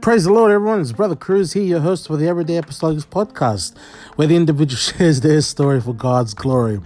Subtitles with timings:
[0.00, 0.80] Praise the Lord, everyone.
[0.80, 3.76] It's Brother Cruz here, your host for the Everyday Apostolics podcast,
[4.14, 6.80] where the individual shares their story for God's glory.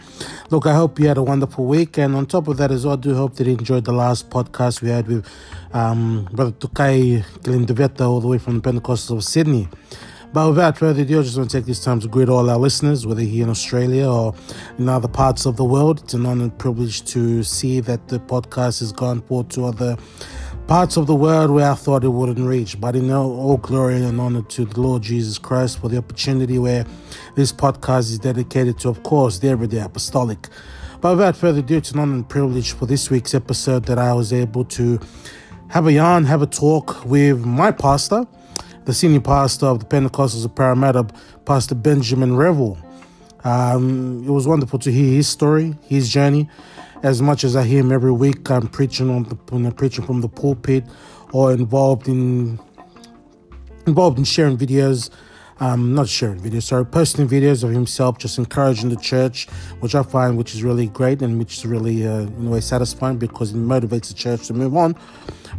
[0.48, 2.94] Look, I hope you had a wonderful week, and on top of that as well,
[2.94, 5.26] I do hope that you enjoyed the last podcast we had with
[5.74, 9.68] um, Brother Tukai Kilindeveta, all the way from the Pentecostals of Sydney.
[10.38, 12.58] But without further ado, I just want to take this time to greet all our
[12.58, 14.36] listeners, whether here in Australia or
[14.78, 15.98] in other parts of the world.
[16.04, 19.96] It's an honor and privilege to see that the podcast has gone forth to other
[20.68, 22.80] parts of the world where I thought it wouldn't reach.
[22.80, 26.86] But in all glory and honor to the Lord Jesus Christ for the opportunity where
[27.34, 30.46] this podcast is dedicated to, of course, the everyday apostolic.
[31.00, 34.12] But without further ado, it's an honor and privilege for this week's episode that I
[34.12, 35.00] was able to
[35.70, 38.24] have a yarn, have a talk with my pastor,
[38.88, 41.04] the senior pastor of the Pentecostals of Parramatta,
[41.44, 42.78] Pastor Benjamin Revel.
[43.44, 46.48] Um, it was wonderful to hear his story, his journey,
[47.02, 50.06] as much as I hear him every week, I'm preaching on the when I'm preaching
[50.06, 50.84] from the pulpit
[51.34, 52.58] or involved in
[53.86, 55.10] involved in sharing videos.
[55.60, 59.48] Um, not sharing videos, sorry, posting videos of himself, just encouraging the church,
[59.80, 62.60] which I find which is really great and which is really uh, in a way
[62.60, 64.94] satisfying because it motivates the church to move on.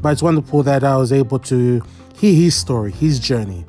[0.01, 1.83] But it's wonderful that I was able to
[2.15, 3.65] hear his story, his journey,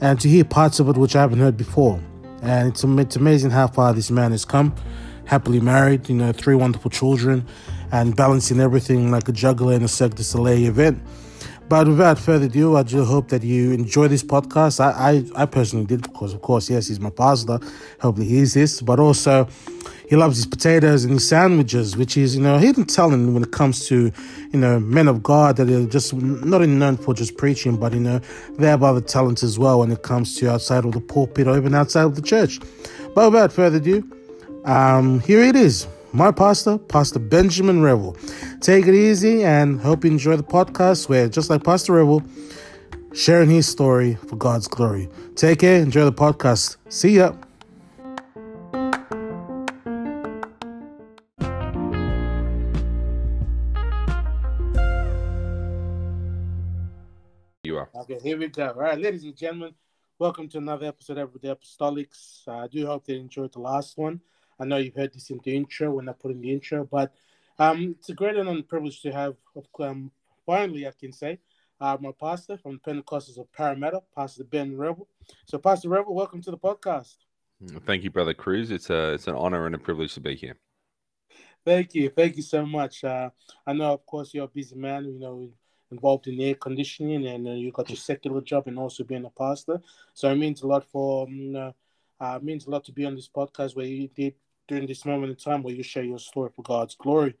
[0.00, 2.00] and to hear parts of it which I haven't heard before.
[2.42, 4.74] And it's, it's amazing how far this man has come
[5.26, 7.46] happily married, you know, three wonderful children,
[7.92, 11.02] and balancing everything like a juggler in a Cirque du Soleil event.
[11.68, 14.80] But without further ado, I do hope that you enjoy this podcast.
[14.80, 14.90] I,
[15.36, 17.58] I, I personally did because, of course, yes, he's my pastor.
[18.00, 18.82] Hopefully, he hears this.
[18.82, 19.48] But also,
[20.08, 23.50] he loves his potatoes and his sandwiches, which is, you know, hidden talent when it
[23.50, 24.12] comes to,
[24.52, 27.94] you know, men of God that are just not only known for just preaching, but,
[27.94, 28.20] you know,
[28.58, 31.56] they have other talents as well when it comes to outside of the pulpit or
[31.56, 32.60] even outside of the church.
[33.14, 34.06] But without further ado,
[34.66, 35.86] um, here it is.
[36.14, 38.16] My pastor, Pastor Benjamin Revel.
[38.60, 42.22] Take it easy and hope you enjoy the podcast where, just like Pastor Revel,
[43.12, 45.08] sharing his story for God's glory.
[45.34, 46.76] Take care, enjoy the podcast.
[46.88, 47.32] See ya.
[57.64, 57.88] You are.
[57.92, 58.68] Okay, here we go.
[58.68, 59.74] All right, ladies and gentlemen,
[60.20, 62.46] welcome to another episode of the Apostolics.
[62.46, 64.20] Uh, I do hope they enjoyed the last one.
[64.58, 67.12] I know you've heard this in the intro when I put in the intro, but
[67.58, 69.36] um, it's a great honor and privilege to have,
[69.80, 70.10] um,
[70.46, 71.38] finally, I can say,
[71.80, 75.08] uh, my pastor from the Pentecostals of Parramatta, Pastor Ben Rebel.
[75.46, 77.16] So, Pastor Rebel, welcome to the podcast.
[77.86, 78.70] Thank you, Brother Cruz.
[78.70, 80.56] It's a it's an honor and a privilege to be here.
[81.64, 83.04] Thank you, thank you so much.
[83.04, 83.30] Uh,
[83.66, 85.04] I know, of course, you're a busy man.
[85.06, 85.50] You know,
[85.90, 89.30] involved in air conditioning, and uh, you got your secular job and also being a
[89.30, 89.80] pastor.
[90.12, 91.72] So it means a lot for um,
[92.20, 94.34] uh, means a lot to be on this podcast where you did
[94.68, 97.34] during this moment in time where you share your story for God's glory.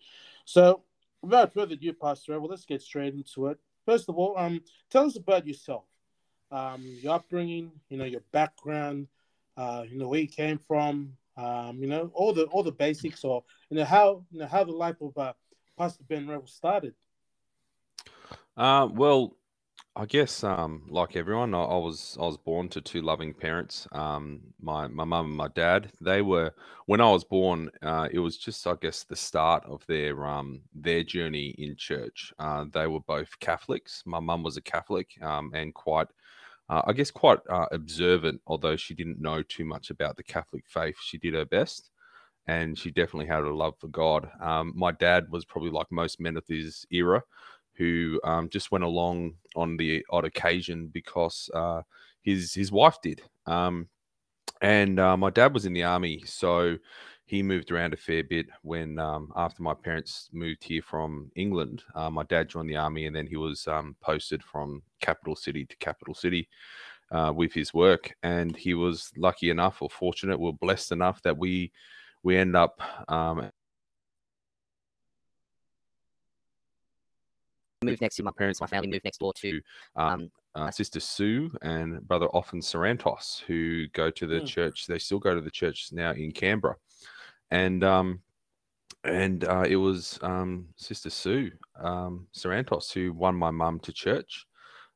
[0.44, 0.82] So,
[1.22, 3.58] without further ado, Pastor, well, let's get straight into it.
[3.86, 5.84] First of all, um, tell us about yourself,
[6.50, 9.08] um, your upbringing, you know, your background,
[9.56, 13.24] uh, you know, where you came from, um, you know, all the all the basics,
[13.24, 15.32] or you know how you know how the life of uh,
[15.76, 16.94] Pastor Ben Revel started.
[18.56, 19.36] Uh, well,
[19.96, 23.86] I guess, um, like everyone, I, I was I was born to two loving parents.
[23.92, 25.92] Um, my my mum and my dad.
[26.00, 26.52] They were
[26.86, 27.70] when I was born.
[27.80, 32.32] Uh, it was just, I guess, the start of their um their journey in church.
[32.40, 34.02] Uh, they were both Catholics.
[34.04, 36.08] My mum was a Catholic, um, and quite,
[36.68, 38.40] uh, I guess, quite uh, observant.
[38.46, 41.90] Although she didn't know too much about the Catholic faith, she did her best,
[42.46, 44.30] and she definitely had a love for God.
[44.40, 47.22] Um, my dad was probably like most men of his era
[47.76, 51.82] who um, just went along on the odd occasion because uh,
[52.22, 53.22] his his wife did.
[53.46, 53.88] Um,
[54.60, 56.76] and uh, my dad was in the army, so
[57.26, 58.46] he moved around a fair bit.
[58.62, 63.06] When um, after my parents moved here from England, uh, my dad joined the army,
[63.06, 66.48] and then he was um, posted from capital city to capital city.
[67.12, 71.36] Uh, with his work, and he was lucky enough or fortunate, or blessed enough that
[71.36, 71.70] we
[72.24, 72.80] we end up
[77.84, 79.60] moved next to my parents, my family moved next door to
[79.96, 84.46] um, uh, Sister Sue and Brother Often Sarantos, who go to the mm.
[84.46, 84.86] church.
[84.86, 86.76] They still go to the church now in Canberra,
[87.50, 88.20] and um,
[89.04, 91.50] and uh, it was um, Sister Sue
[91.80, 94.46] um, Sarantos who won my mum to church.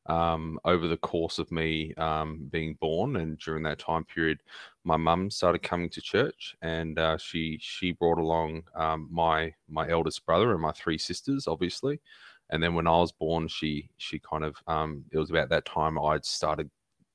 [0.05, 4.39] Um, over the course of me um, being born and during that time period,
[4.83, 9.87] my mum started coming to church, and uh, she she brought along um, my my
[9.87, 11.99] eldest brother and my three sisters, obviously,
[12.49, 15.65] and then when I was born, she she kind of um, it was about that
[15.65, 16.69] time I'd started,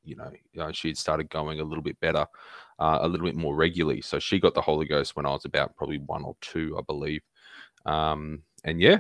[0.05, 2.27] you know, know she'd started going a little bit better,
[2.79, 4.01] uh, a little bit more regularly.
[4.01, 6.83] So she got the Holy Ghost when I was about probably one or two, I
[6.83, 7.23] believe.
[7.87, 8.99] Um, and yeah,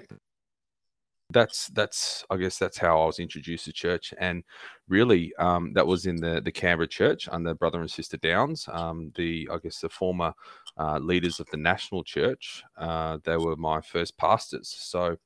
[1.30, 4.42] that's that's I guess that's how I was introduced to church, and
[4.88, 9.12] really um, that was in the the Canberra church under brother and sister Downs, um,
[9.14, 10.32] the I guess the former
[10.78, 12.62] uh, leaders of the national church.
[12.76, 15.16] Uh, they were my first pastors, so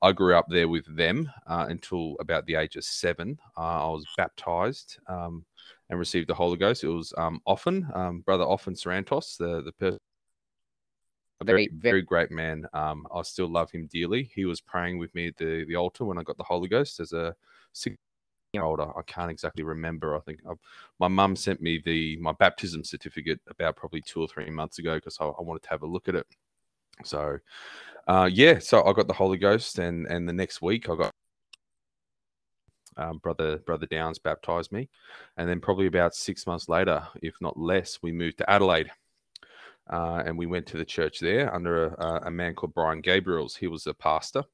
[0.00, 3.38] I grew up there with them uh, until about the age of seven.
[3.56, 5.44] Uh, I was baptized um,
[5.90, 6.84] and received the Holy Ghost.
[6.84, 9.98] It was um, often um, brother often Sarantos, the the person
[11.40, 12.66] a very, very great man.
[12.72, 14.30] Um, I still love him dearly.
[14.34, 17.00] He was praying with me at the, the altar when I got the Holy Ghost
[17.00, 17.34] as a
[17.72, 17.96] six
[18.52, 18.80] year old.
[18.80, 20.16] I can't exactly remember.
[20.16, 20.54] I think I,
[20.98, 24.96] my mum sent me the my baptism certificate about probably two or three months ago
[24.96, 26.26] because I, I, wanted to have a look at it.
[27.04, 27.38] So,
[28.06, 31.10] uh, yeah, so I got the Holy Ghost, and and the next week I got
[32.96, 34.88] um, brother brother Downs baptized me,
[35.36, 38.90] and then probably about six months later, if not less, we moved to Adelaide
[39.90, 43.56] uh, and we went to the church there under a, a, man called Brian Gabriels.
[43.56, 44.44] He was a pastor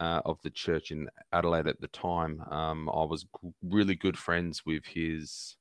[0.00, 2.42] uh, of the church in Adelaide at the time.
[2.50, 3.26] Um, I was
[3.62, 5.56] really good friends with his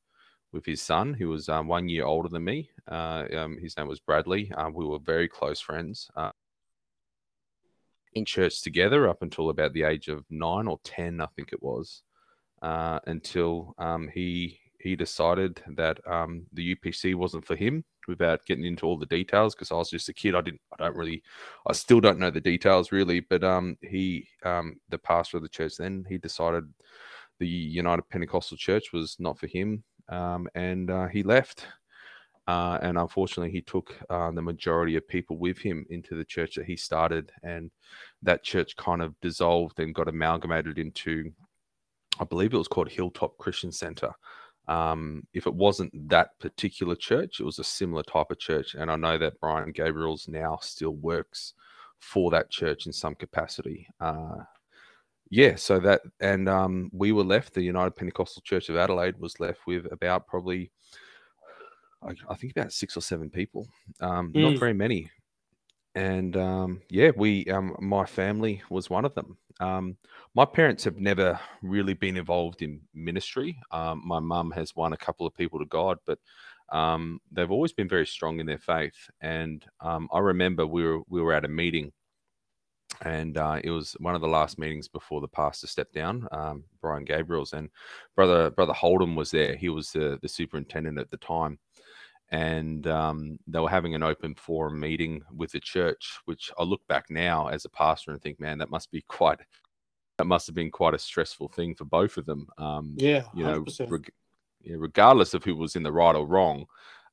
[0.51, 2.69] with his son, who was um, one year older than me.
[2.89, 4.51] Uh, um, his name was Bradley.
[4.55, 6.09] Uh, we were very close friends.
[6.15, 6.31] Uh,
[8.13, 11.63] in church together up until about the age of nine or ten, I think it
[11.63, 12.03] was,
[12.61, 18.65] uh, until um, he he decided that um, the UPC wasn't for him without getting
[18.65, 20.35] into all the details because I was just a kid.
[20.35, 21.21] I didn't, I don't really,
[21.67, 23.19] I still don't know the details really.
[23.19, 26.63] But um, he, um, the pastor of the church, then he decided
[27.39, 31.67] the United Pentecostal Church was not for him, um, and uh, he left.
[32.47, 36.55] Uh, and unfortunately, he took uh, the majority of people with him into the church
[36.55, 37.71] that he started, and
[38.23, 41.31] that church kind of dissolved and got amalgamated into,
[42.19, 44.11] I believe it was called Hilltop Christian Center.
[44.67, 48.75] Um, if it wasn't that particular church, it was a similar type of church.
[48.75, 51.53] And I know that Brian Gabriels now still works
[51.99, 53.87] for that church in some capacity.
[53.99, 54.37] Uh,
[55.31, 59.39] yeah, so that, and um, we were left, the United Pentecostal Church of Adelaide was
[59.39, 60.71] left with about probably,
[62.03, 63.65] I, I think about six or seven people,
[64.01, 64.41] um, mm.
[64.41, 65.09] not very many.
[65.95, 69.37] And um, yeah, we, um, my family was one of them.
[69.61, 69.95] Um,
[70.35, 73.57] my parents have never really been involved in ministry.
[73.71, 76.19] Um, my mum has won a couple of people to God, but
[76.73, 79.09] um, they've always been very strong in their faith.
[79.21, 81.91] And um, I remember we were we were at a meeting,
[83.01, 86.63] and uh, it was one of the last meetings before the pastor stepped down, um,
[86.81, 87.69] Brian Gabriels, and
[88.15, 89.55] brother brother Holden was there.
[89.55, 91.59] He was the the superintendent at the time.
[92.33, 96.79] And um, they were having an open forum meeting with the church, which I look
[96.87, 99.39] back now as a pastor and think, man, that must be quite
[100.17, 102.47] that must have been quite a stressful thing for both of them.
[102.57, 104.11] Um, yeah, you know, reg-
[104.65, 106.67] regardless of who was in the right or wrong,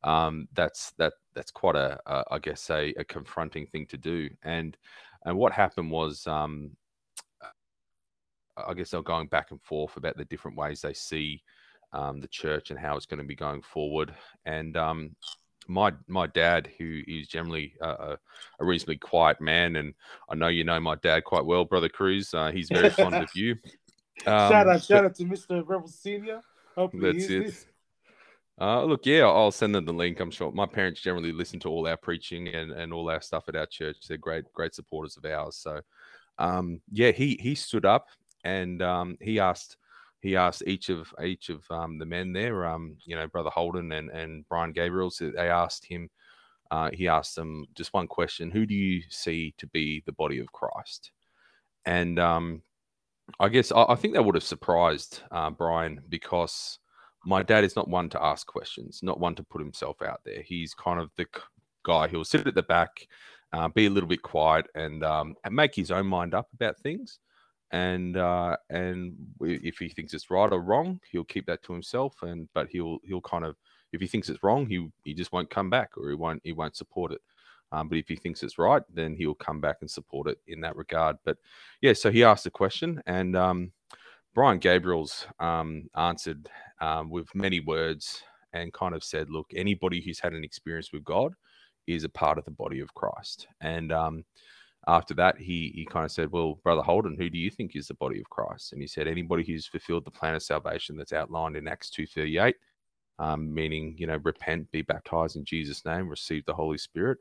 [0.04, 4.28] um, that's that that's quite a, a I guess a, a, confronting thing to do.
[4.42, 4.76] And
[5.24, 6.70] and what happened was, um,
[8.56, 11.42] I guess they're going back and forth about the different ways they see
[11.92, 14.14] um, the church and how it's going to be going forward.
[14.44, 15.16] And um,
[15.68, 18.16] my my dad, who is generally a,
[18.60, 19.94] a, reasonably quiet man, and
[20.28, 22.32] I know you know my dad quite well, brother Cruz.
[22.34, 23.52] Uh, he's very fond of you.
[24.26, 26.40] Um, shout out, shout out to Mister Rebel Senior.
[26.74, 27.44] Hopefully, that's it.
[27.46, 27.66] This.
[28.60, 30.18] Uh, look, yeah, I'll send them the link.
[30.18, 33.48] I'm sure my parents generally listen to all our preaching and, and all our stuff
[33.48, 33.98] at our church.
[34.08, 35.56] They're great, great supporters of ours.
[35.56, 35.80] So,
[36.38, 38.08] um, yeah, he he stood up
[38.42, 39.76] and um, he asked
[40.20, 43.92] he asked each of each of um, the men there, um, you know, Brother Holden
[43.92, 45.10] and and Brian Gabriel.
[45.10, 46.10] So they asked him.
[46.70, 50.38] Uh, he asked them just one question: Who do you see to be the body
[50.40, 51.12] of Christ?
[51.86, 52.62] And um,
[53.38, 56.78] I guess I, I, think that would have surprised uh, Brian because
[57.24, 60.42] my dad is not one to ask questions, not one to put himself out there.
[60.42, 61.26] He's kind of the
[61.84, 63.06] guy who'll sit at the back,
[63.52, 66.78] uh, be a little bit quiet, and um, and make his own mind up about
[66.78, 67.18] things
[67.70, 72.22] and uh, and if he thinks it's right or wrong, he'll keep that to himself.
[72.22, 73.56] And but he'll he'll kind of
[73.92, 76.52] if he thinks it's wrong, he he just won't come back or he won't he
[76.52, 77.20] won't support it.
[77.70, 80.62] Um, but if he thinks it's right, then he'll come back and support it in
[80.62, 81.16] that regard.
[81.24, 81.36] But
[81.82, 83.72] yeah, so he asked a question, and um,
[84.34, 86.48] Brian Gabriels um, answered
[86.80, 91.04] um, with many words and kind of said, "Look, anybody who's had an experience with
[91.04, 91.34] God
[91.86, 94.24] is a part of the body of Christ." And um,
[94.86, 97.88] after that, he he kind of said, "Well, brother Holden, who do you think is
[97.88, 101.12] the body of Christ?" And he said, "Anybody who's fulfilled the plan of salvation that's
[101.12, 102.56] outlined in Acts two thirty eight,
[103.18, 107.18] um, meaning you know, repent, be baptized in Jesus' name, receive the Holy Spirit,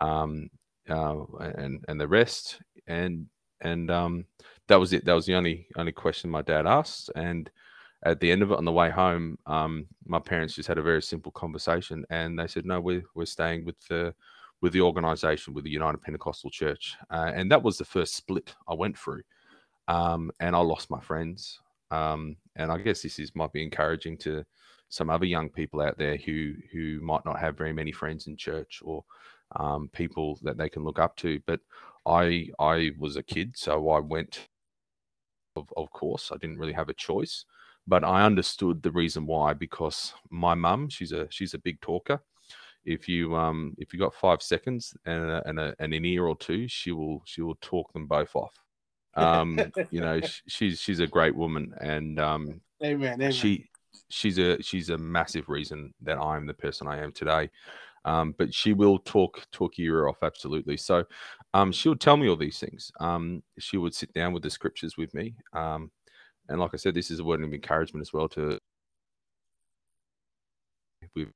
[0.00, 0.48] um,
[0.88, 3.26] uh, and and the rest." And
[3.60, 4.24] and um,
[4.68, 5.04] that was it.
[5.04, 7.10] That was the only only question my dad asked.
[7.14, 7.50] And
[8.04, 10.82] at the end of it, on the way home, um, my parents just had a
[10.82, 14.14] very simple conversation, and they said, "No, we're we're staying with the."
[14.62, 16.96] with the organization, with the United Pentecostal Church.
[17.10, 19.22] Uh, and that was the first split I went through.
[19.88, 21.58] Um, and I lost my friends.
[21.90, 24.44] Um, and I guess this is might be encouraging to
[24.88, 28.36] some other young people out there who who might not have very many friends in
[28.36, 29.04] church or
[29.56, 31.40] um, people that they can look up to.
[31.46, 31.60] But
[32.06, 34.48] I I was a kid, so I went.
[35.54, 37.44] Of, of course, I didn't really have a choice,
[37.86, 42.20] but I understood the reason why because my mum, she's a she's a big talker,
[42.84, 46.26] if you um if you got five seconds and a, and, a, and an ear
[46.26, 48.54] or two, she will she will talk them both off.
[49.14, 53.14] Um, you know, she, she's she's a great woman, and um, Amen.
[53.14, 53.32] Amen.
[53.32, 53.68] she
[54.08, 57.50] she's a she's a massive reason that I am the person I am today.
[58.04, 60.76] Um, but she will talk talk your ear off absolutely.
[60.76, 61.04] So
[61.54, 62.90] um, she would tell me all these things.
[62.98, 65.36] Um, she would sit down with the scriptures with me.
[65.52, 65.92] Um,
[66.48, 68.58] and like I said, this is a word of encouragement as well to
[71.14, 71.28] with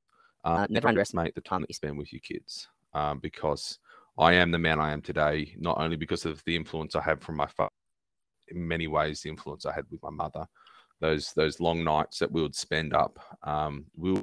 [0.45, 3.79] uh, Uh, never underestimate the time that you spend with your kids um, because
[4.19, 7.21] I am the man I am today, not only because of the influence I have
[7.21, 7.71] from my father,
[8.49, 10.47] in many ways, the influence I had with my mother.
[11.01, 14.23] Those those long nights that we would spend up, um, we'll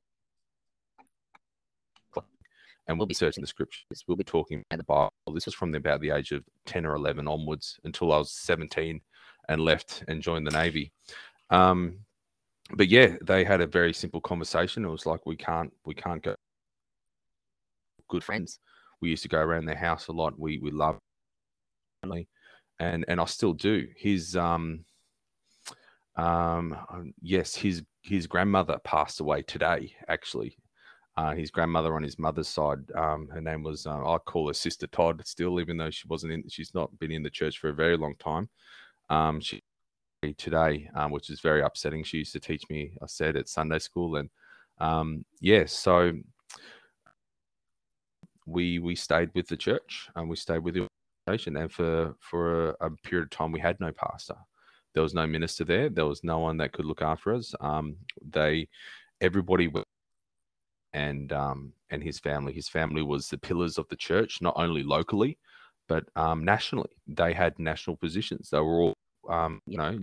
[2.88, 4.04] and we'll be searching the scriptures.
[4.08, 5.36] We'll be talking about the Bible.
[5.36, 9.02] This was from about the age of ten or eleven onwards until I was seventeen
[9.50, 10.92] and left and joined the navy.
[11.50, 12.00] Um,
[12.76, 14.86] but yeah, they had a very simple conversation.
[14.86, 16.36] It was like we can't we can't go
[18.10, 18.60] good friends.
[19.02, 20.40] We used to go around their house a lot.
[20.40, 20.98] We we love
[22.02, 22.28] family,
[22.80, 23.88] and and I still do.
[23.98, 24.86] His um
[26.16, 26.78] um
[27.22, 29.94] yes, his his grandmother passed away today.
[30.08, 30.58] Actually,
[31.18, 34.54] uh, his grandmother on his mother's side, um, her name was uh, I call her
[34.54, 35.22] Sister Todd.
[35.26, 37.98] Still, even though she wasn't in, she's not been in the church for a very
[37.98, 38.50] long time.
[39.13, 39.62] Um, she
[40.38, 42.03] today, um, which is very upsetting.
[42.03, 44.29] She used to teach me, I said, at Sunday school, and
[44.79, 46.13] um, yeah, so
[48.46, 50.88] we we stayed with the church and we stayed with the
[51.27, 54.36] organization, and for for a, a, period of time, we had no pastor.
[54.93, 55.89] There was no minister there.
[55.89, 57.53] There was no one that could look after us.
[57.60, 58.67] Um, they,
[59.22, 59.72] everybody,
[60.93, 62.53] and um, and his family.
[62.53, 65.38] His family was the pillars of the church, not only locally,
[65.88, 66.91] but um, nationally.
[67.08, 68.50] They had national positions.
[68.50, 68.93] They were all
[69.30, 70.00] um, you know,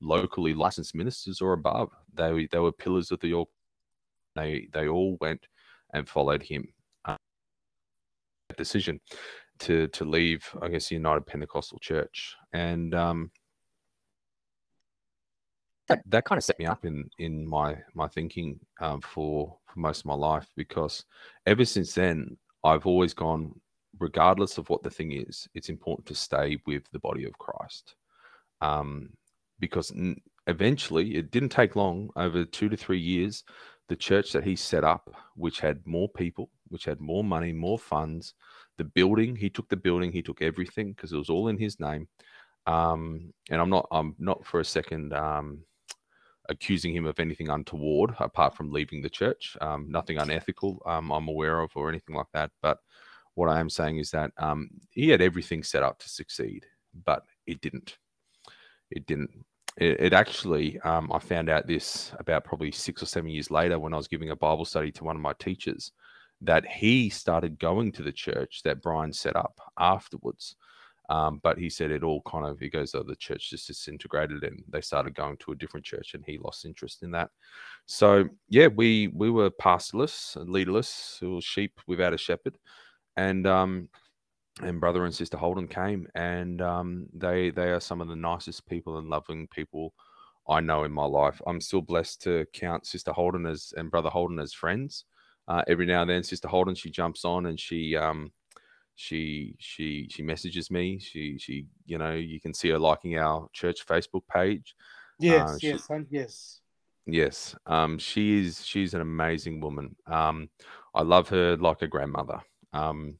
[0.00, 1.90] locally licensed ministers or above.
[2.14, 3.44] They they were pillars of the.
[4.36, 5.46] They they all went
[5.92, 6.68] and followed him.
[7.04, 7.16] Um,
[8.56, 9.00] decision
[9.60, 13.30] to to leave, I guess, the United Pentecostal Church, and um,
[15.90, 19.78] that, that kind of set me up in in my my thinking um, for for
[19.78, 21.04] most of my life because
[21.46, 23.60] ever since then I've always gone
[24.00, 27.94] regardless of what the thing is, it's important to stay with the body of Christ.
[28.60, 29.10] Um,
[29.60, 29.92] because
[30.46, 33.44] eventually, it didn't take long, over two to three years,
[33.88, 37.78] the church that he set up, which had more people, which had more money, more
[37.78, 38.34] funds,
[38.78, 41.78] the building, he took the building, he took everything because it was all in his
[41.78, 42.08] name.
[42.66, 45.64] Um, and I'm not, I'm not for a second um,
[46.48, 49.56] accusing him of anything untoward apart from leaving the church.
[49.60, 52.50] Um, nothing unethical um, I'm aware of or anything like that.
[52.62, 52.78] But
[53.40, 56.66] what I am saying is that um, he had everything set up to succeed,
[57.06, 57.96] but it didn't.
[58.90, 59.30] It didn't.
[59.78, 63.78] It, it actually, um, I found out this about probably six or seven years later
[63.78, 65.92] when I was giving a Bible study to one of my teachers
[66.42, 70.56] that he started going to the church that Brian set up afterwards.
[71.08, 74.44] Um, but he said it all kind of, he goes, oh, the church just disintegrated
[74.44, 77.30] and they started going to a different church and he lost interest in that.
[77.86, 82.58] So, yeah, we we were pastorless and leaderless, it was sheep without a shepherd
[83.16, 83.88] and um,
[84.62, 88.66] and brother and sister Holden came, and um, they they are some of the nicest
[88.66, 89.94] people and loving people
[90.48, 91.40] I know in my life.
[91.46, 95.04] I'm still blessed to count sister Holden as and brother Holden as friends.
[95.48, 98.32] Uh, every now and then, sister Holden she jumps on and she um,
[98.94, 100.98] she she she messages me.
[100.98, 104.74] She she you know you can see her liking our church Facebook page.
[105.18, 106.60] Yes, uh, she, yes, yes.
[107.06, 108.64] Yes, um, she is.
[108.64, 109.96] She's an amazing woman.
[110.06, 110.50] Um,
[110.94, 112.40] I love her like a grandmother.
[112.72, 113.18] Um,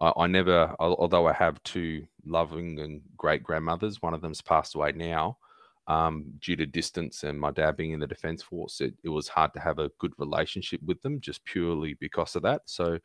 [0.00, 4.74] I, I, never, although I have two loving and great grandmothers, one of them's passed
[4.74, 5.38] away now
[5.86, 8.80] um, due to distance and my dad being in the defense force.
[8.80, 12.42] It, it was hard to have a good relationship with them just purely because of
[12.42, 12.62] that.
[12.66, 12.98] So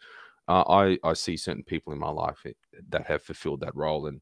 [0.48, 2.46] uh, I, I see certain people in my life
[2.90, 4.22] that have fulfilled that role, and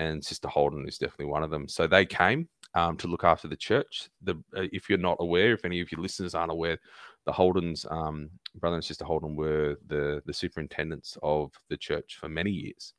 [0.00, 1.68] and Sister Holden is definitely one of them.
[1.68, 4.08] So they came um, to look after the church.
[4.22, 6.78] The uh, if you're not aware, if any of your listeners aren't aware,
[7.26, 12.28] the Holdens, um, brother and sister Holden, were the the superintendents of the church for
[12.28, 12.94] many years.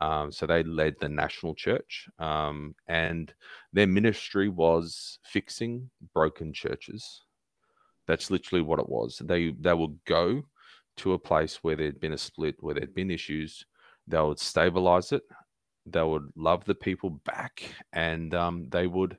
[0.00, 3.32] Um, so they led the national church, um, and
[3.72, 7.22] their ministry was fixing broken churches.
[8.08, 9.22] That's literally what it was.
[9.24, 10.42] They they would go
[10.98, 13.64] to a place where there'd been a split, where there'd been issues.
[14.06, 15.22] They would stabilize it.
[15.86, 17.62] They would love the people back,
[17.92, 19.18] and um, they would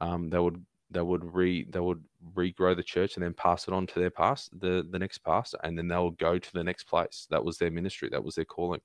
[0.00, 2.02] um, they would they would re they would
[2.34, 5.58] regrow the church and then pass it on to their past the the next pastor,
[5.64, 7.26] and then they will go to the next place.
[7.30, 8.08] That was their ministry.
[8.10, 8.80] That was their calling.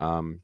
[0.00, 0.40] Um,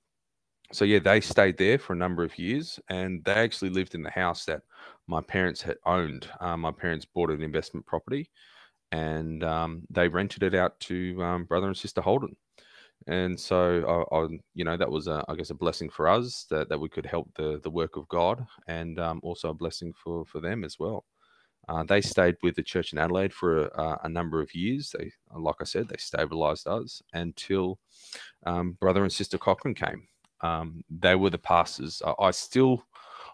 [0.73, 4.02] so yeah, they stayed there for a number of years, and they actually lived in
[4.02, 4.62] the house that
[5.06, 6.28] my parents had owned.
[6.40, 8.30] Um, my parents bought an investment property,
[8.90, 12.37] and um, they rented it out to um, brother and sister Holden.
[13.06, 16.46] And so, I, I, you know, that was, a, I guess, a blessing for us
[16.50, 19.92] that, that we could help the the work of God, and um, also a blessing
[19.92, 21.04] for for them as well.
[21.68, 24.94] Uh, they stayed with the church in Adelaide for a, a, number of years.
[24.96, 27.78] They, like I said, they stabilized us until
[28.44, 30.06] um, brother and sister Cochran came.
[30.42, 32.02] Um, they were the pastors.
[32.04, 32.84] I, I, still,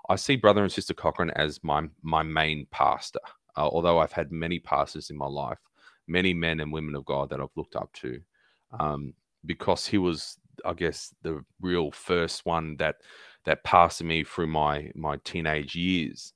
[0.08, 3.20] I see brother and sister Cochran as my my main pastor.
[3.56, 5.58] Uh, although I've had many pastors in my life,
[6.06, 8.20] many men and women of God that I've looked up to,
[8.78, 9.12] um,
[9.46, 12.96] because he was, I guess, the real first one that
[13.44, 16.32] that passed me through my my teenage years.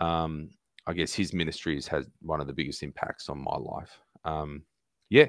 [0.00, 0.50] Um,
[0.86, 4.00] I guess his ministry has had one of the biggest impacts on my life.
[4.24, 4.64] Um,
[5.10, 5.26] yeah,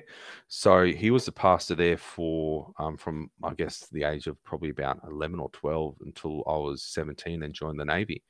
[0.47, 4.69] so he was the pastor there for um, from I guess the age of probably
[4.69, 8.23] about eleven or twelve until I was seventeen and joined the navy,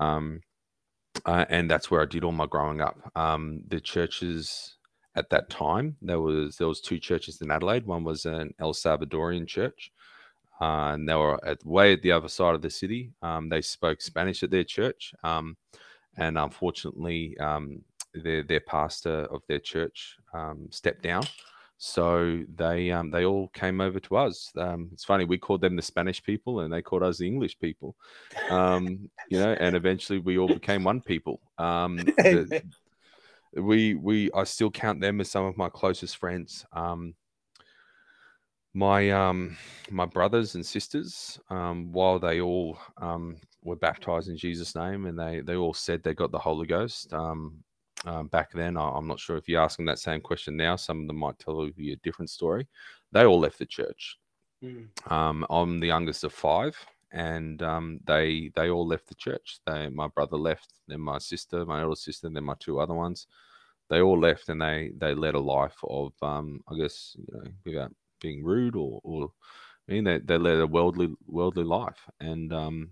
[0.00, 0.40] um,
[1.24, 2.98] uh, and that's where I did all my growing up.
[3.16, 4.76] Um, the churches
[5.14, 7.86] at that time there was there was two churches in Adelaide.
[7.86, 9.92] One was an El Salvadorian church,
[10.60, 13.12] uh, and they were at way at the other side of the city.
[13.22, 15.14] Um, they spoke Spanish at their church.
[15.22, 15.56] Um,
[16.16, 17.82] and unfortunately, um,
[18.14, 21.24] their their pastor of their church um, stepped down.
[21.78, 24.52] So they um, they all came over to us.
[24.56, 27.58] Um, it's funny we called them the Spanish people, and they called us the English
[27.58, 27.96] people.
[28.50, 31.40] Um, you know, and eventually we all became one people.
[31.58, 32.62] Um, the,
[33.54, 36.64] we we I still count them as some of my closest friends.
[36.72, 37.14] Um,
[38.74, 39.56] my um
[39.90, 45.18] my brothers and sisters um while they all um were baptized in jesus name and
[45.18, 47.62] they they all said they got the holy ghost um,
[48.06, 50.76] um back then I, am not sure if you ask them that same question now
[50.76, 52.66] some of them might tell you a different story
[53.12, 54.18] they all left the church
[54.64, 54.86] mm.
[55.12, 56.74] um i'm the youngest of five
[57.12, 61.64] and um they they all left the church they my brother left then my sister
[61.66, 63.26] my older sister then my two other ones
[63.90, 67.50] they all left and they they led a life of um i guess you know
[67.66, 69.30] without being rude or, or
[69.88, 72.90] I mean, they, they led a worldly worldly life, and um,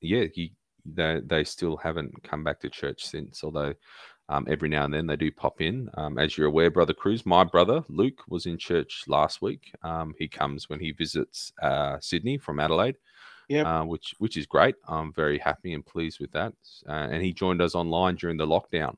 [0.00, 0.54] yeah, he,
[0.86, 3.44] they they still haven't come back to church since.
[3.44, 3.74] Although
[4.28, 5.90] um, every now and then they do pop in.
[5.94, 9.72] Um, as you're aware, brother Cruz, my brother Luke was in church last week.
[9.82, 12.96] Um, he comes when he visits uh, Sydney from Adelaide.
[13.50, 14.76] Yeah, uh, which which is great.
[14.86, 16.52] I'm very happy and pleased with that.
[16.88, 18.94] Uh, and he joined us online during the lockdown.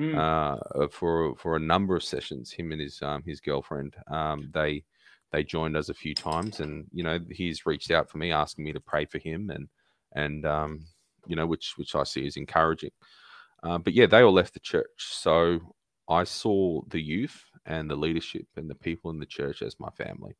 [0.00, 0.16] Mm.
[0.18, 2.50] Uh, for for a number of sessions.
[2.50, 3.94] Him and his um, his girlfriend.
[4.10, 4.82] Um, they
[5.30, 8.64] they joined us a few times, and you know he's reached out for me, asking
[8.64, 9.68] me to pray for him, and
[10.12, 10.86] and um,
[11.28, 12.90] you know which which I see as encouraging.
[13.62, 15.60] Uh, but yeah, they all left the church, so
[16.08, 19.90] I saw the youth and the leadership and the people in the church as my
[19.90, 20.36] family.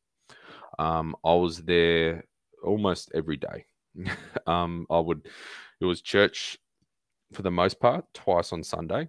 [0.77, 2.25] Um, I was there
[2.65, 3.65] almost every day.
[4.47, 5.27] um, I would,
[5.79, 6.57] it was church
[7.33, 9.07] for the most part, twice on Sunday.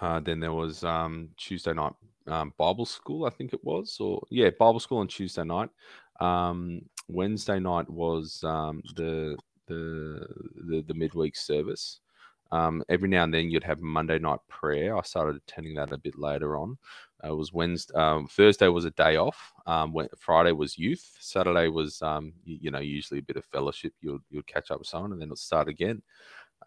[0.00, 1.92] Uh, then there was um, Tuesday night
[2.26, 5.70] um, Bible school, I think it was, or yeah, Bible school on Tuesday night.
[6.20, 9.36] Um, Wednesday night was um, the,
[9.66, 10.26] the,
[10.68, 12.00] the the midweek service.
[12.52, 14.96] Um, every now and then you'd have Monday night prayer.
[14.96, 16.76] I started attending that a bit later on.
[17.24, 17.94] Uh, it was Wednesday.
[17.94, 19.54] Um, Thursday was a day off.
[19.66, 21.16] Um, Friday was youth.
[21.18, 23.94] Saturday was, um, you, you, know, usually a bit of fellowship.
[24.02, 26.02] You'll you'll catch up with someone, and then it'll start again.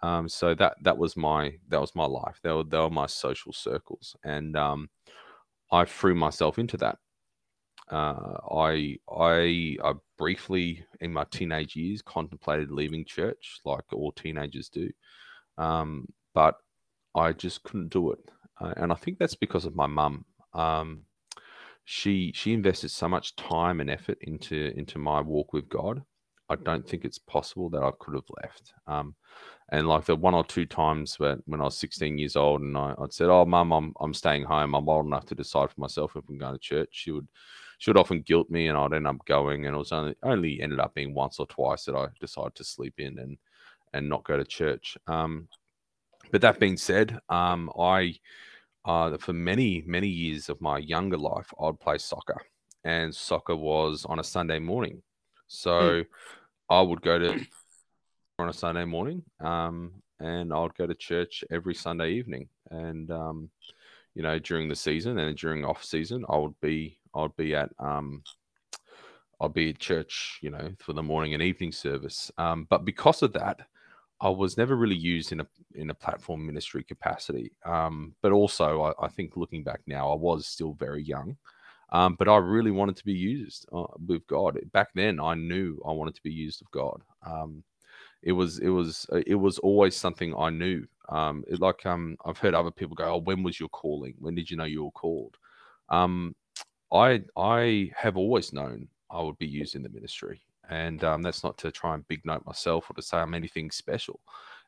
[0.01, 2.39] Um, so that that was my that was my life.
[2.41, 4.89] They were they were my social circles, and um,
[5.71, 6.97] I threw myself into that.
[7.91, 14.69] Uh, I I I briefly in my teenage years contemplated leaving church, like all teenagers
[14.69, 14.89] do,
[15.57, 16.55] um, but
[17.15, 18.19] I just couldn't do it,
[18.59, 20.25] uh, and I think that's because of my mum.
[20.53, 21.01] Um,
[21.85, 26.03] she she invested so much time and effort into into my walk with God.
[26.49, 28.73] I don't think it's possible that I could have left.
[28.85, 29.15] Um,
[29.69, 32.77] and like the one or two times when, when I was 16 years old and
[32.77, 34.75] I, would said, Oh, mum, I'm, I'm staying home.
[34.75, 36.89] I'm old enough to decide for myself if I'm going to church.
[36.91, 37.27] She would,
[37.79, 39.65] she would often guilt me and I'd end up going.
[39.65, 42.63] And it was only, only ended up being once or twice that I decided to
[42.63, 43.37] sleep in and,
[43.95, 44.97] and not go to church.
[45.07, 45.47] Um,
[46.31, 48.15] but that being said, um, I,
[48.83, 52.41] uh, for many, many years of my younger life, I'd play soccer
[52.83, 55.01] and soccer was on a Sunday morning.
[55.47, 56.05] So mm.
[56.69, 57.45] I would go to
[58.39, 62.47] on a Sunday morning, um, and I would go to church every Sunday evening.
[62.69, 63.49] And um,
[64.13, 67.55] you know, during the season and during off season, I would be I would be
[67.55, 68.23] at um,
[69.41, 72.31] I'd be at church, you know, for the morning and evening service.
[72.37, 73.59] Um, but because of that,
[74.21, 77.51] I was never really used in a in a platform ministry capacity.
[77.65, 81.35] Um, but also, I, I, think looking back now, I was still very young.
[81.91, 84.57] Um, but I really wanted to be used uh, with God.
[84.71, 87.01] Back then, I knew I wanted to be used of God.
[87.25, 87.63] Um,
[88.23, 90.85] it was it was uh, it was always something I knew.
[91.09, 94.15] Um, it, like um, I've heard other people go, "Oh, when was your calling?
[94.19, 95.37] When did you know you were called?"
[95.89, 96.35] Um,
[96.91, 100.41] I I have always known I would be used in the ministry.
[100.69, 103.71] And um, that's not to try and big note myself or to say I'm anything
[103.71, 104.19] special.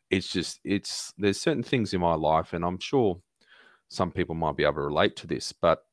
[0.09, 3.19] It's just, it's, there's certain things in my life, and I'm sure
[3.89, 5.83] some people might be able to relate to this, but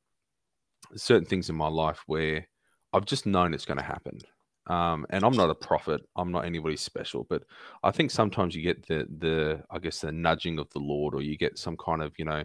[0.97, 2.47] certain things in my life where
[2.93, 4.19] I've just known it's going to happen.
[4.67, 6.01] Um, and I'm not a prophet.
[6.17, 7.43] I'm not anybody special, but
[7.83, 11.21] I think sometimes you get the the I guess the nudging of the Lord, or
[11.21, 12.45] you get some kind of you know,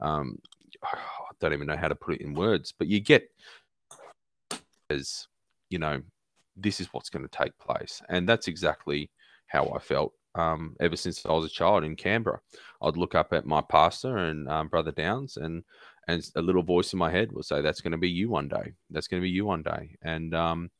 [0.00, 0.38] um,
[0.84, 0.96] I
[1.40, 3.28] don't even know how to put it in words, but you get
[4.90, 5.26] as
[5.70, 6.00] you know,
[6.56, 8.02] this is what's going to take place.
[8.08, 9.10] And that's exactly
[9.46, 12.40] how I felt um, ever since I was a child in Canberra.
[12.82, 15.64] I'd look up at my pastor and um, Brother Downs, and
[16.08, 18.48] and a little voice in my head would say, "That's going to be you one
[18.48, 18.74] day.
[18.90, 20.70] That's going to be you one day." And um,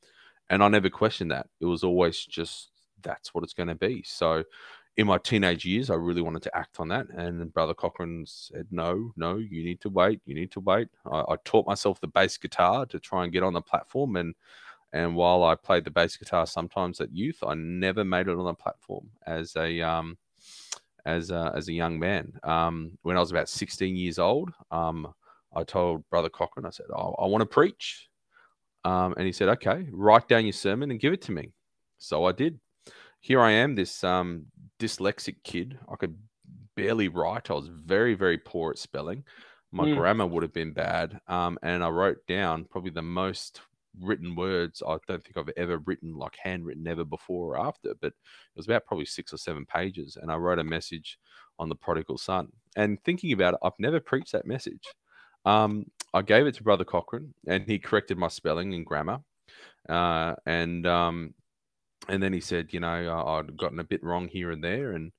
[0.50, 1.48] and I never questioned that.
[1.60, 2.70] It was always just
[3.02, 4.02] that's what it's going to be.
[4.06, 4.44] So
[4.96, 7.08] in my teenage years, I really wanted to act on that.
[7.10, 10.20] And Brother Cochran said, No, no, you need to wait.
[10.24, 10.88] You need to wait.
[11.10, 14.16] I, I, taught myself the bass guitar to try and get on the platform.
[14.16, 14.34] And
[14.92, 18.46] and while I played the bass guitar sometimes at youth, I never made it on
[18.46, 20.16] a platform as a um,
[21.06, 22.32] as a, as a young man.
[22.42, 25.14] Um, when I was about 16 years old, um,
[25.54, 28.08] I told Brother Cochran, I said, oh, I want to preach.
[28.84, 31.52] Um, and he said, okay, write down your sermon and give it to me.
[31.98, 32.58] So I did.
[33.20, 34.46] Here I am, this um,
[34.78, 35.78] dyslexic kid.
[35.88, 36.16] I could
[36.76, 37.50] barely write.
[37.50, 39.24] I was very, very poor at spelling.
[39.72, 39.96] My mm.
[39.96, 41.20] grammar would have been bad.
[41.28, 43.60] Um, and I wrote down probably the most
[44.00, 48.08] written words I don't think I've ever written like handwritten ever before or after, but
[48.08, 50.16] it was about probably six or seven pages.
[50.20, 51.18] And I wrote a message
[51.58, 52.48] on the prodigal son.
[52.76, 54.86] And thinking about it, I've never preached that message.
[55.44, 59.20] Um, I gave it to Brother Cochran, and he corrected my spelling and grammar.
[59.88, 61.34] Uh, and um,
[62.08, 65.12] and then he said, you know, I'd gotten a bit wrong here and there, and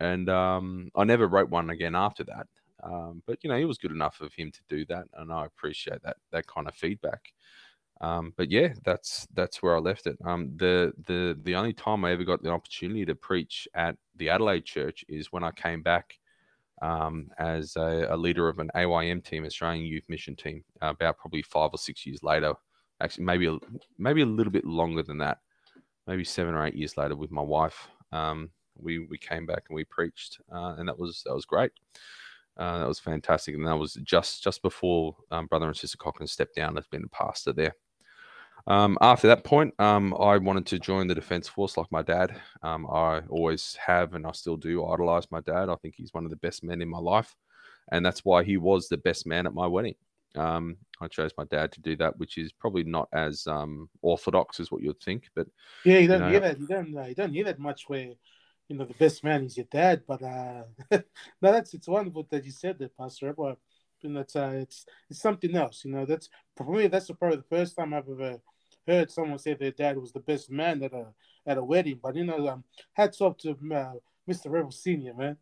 [0.00, 2.46] and um, I never wrote one again after that.
[2.82, 5.46] Um, but you know, it was good enough of him to do that, and I
[5.46, 7.32] appreciate that that kind of feedback.
[8.00, 10.16] Um, but yeah, that's that's where I left it.
[10.24, 14.30] Um, the the the only time I ever got the opportunity to preach at the
[14.30, 16.18] Adelaide Church is when I came back
[16.80, 21.18] um, as a, a, leader of an AYM team, Australian Youth Mission Team, uh, about
[21.18, 22.54] probably five or six years later.
[23.02, 23.58] Actually, maybe a,
[23.98, 25.38] maybe a little bit longer than that,
[26.06, 27.88] maybe seven or eight years later with my wife.
[28.12, 31.72] Um, we we came back and we preached, uh, and that was that was great.
[32.56, 36.26] Uh, that was fantastic, and that was just just before um, brother and sister Cochran
[36.26, 37.74] stepped down as being a pastor there.
[38.66, 42.40] Um, after that point, um, I wanted to join the Defence Force like my dad.
[42.62, 45.68] Um, I always have and I still do idolize my dad.
[45.68, 47.34] I think he's one of the best men in my life.
[47.90, 49.94] And that's why he was the best man at my wedding.
[50.36, 54.60] Um, I chose my dad to do that, which is probably not as um, orthodox
[54.60, 55.24] as what you'd think.
[55.34, 55.48] But
[55.84, 56.60] yeah, you don't you know, hear that.
[56.60, 56.96] You don't.
[56.96, 57.88] Uh, you don't hear that much.
[57.88, 58.12] Where
[58.68, 60.02] you know the best man is your dad.
[60.06, 61.02] But uh, no,
[61.40, 63.34] that's it's wonderful that you said that, Pastor.
[63.36, 63.58] Well,
[64.04, 65.84] and that's uh, it's it's something else.
[65.84, 66.88] You know, that's for me.
[66.88, 68.38] That's probably the first time I've ever
[68.86, 71.06] heard someone say their dad was the best man at a
[71.46, 72.00] at a wedding.
[72.02, 73.92] But you know, um, hats off to uh,
[74.28, 74.50] Mr.
[74.50, 75.36] Rebel Senior, man.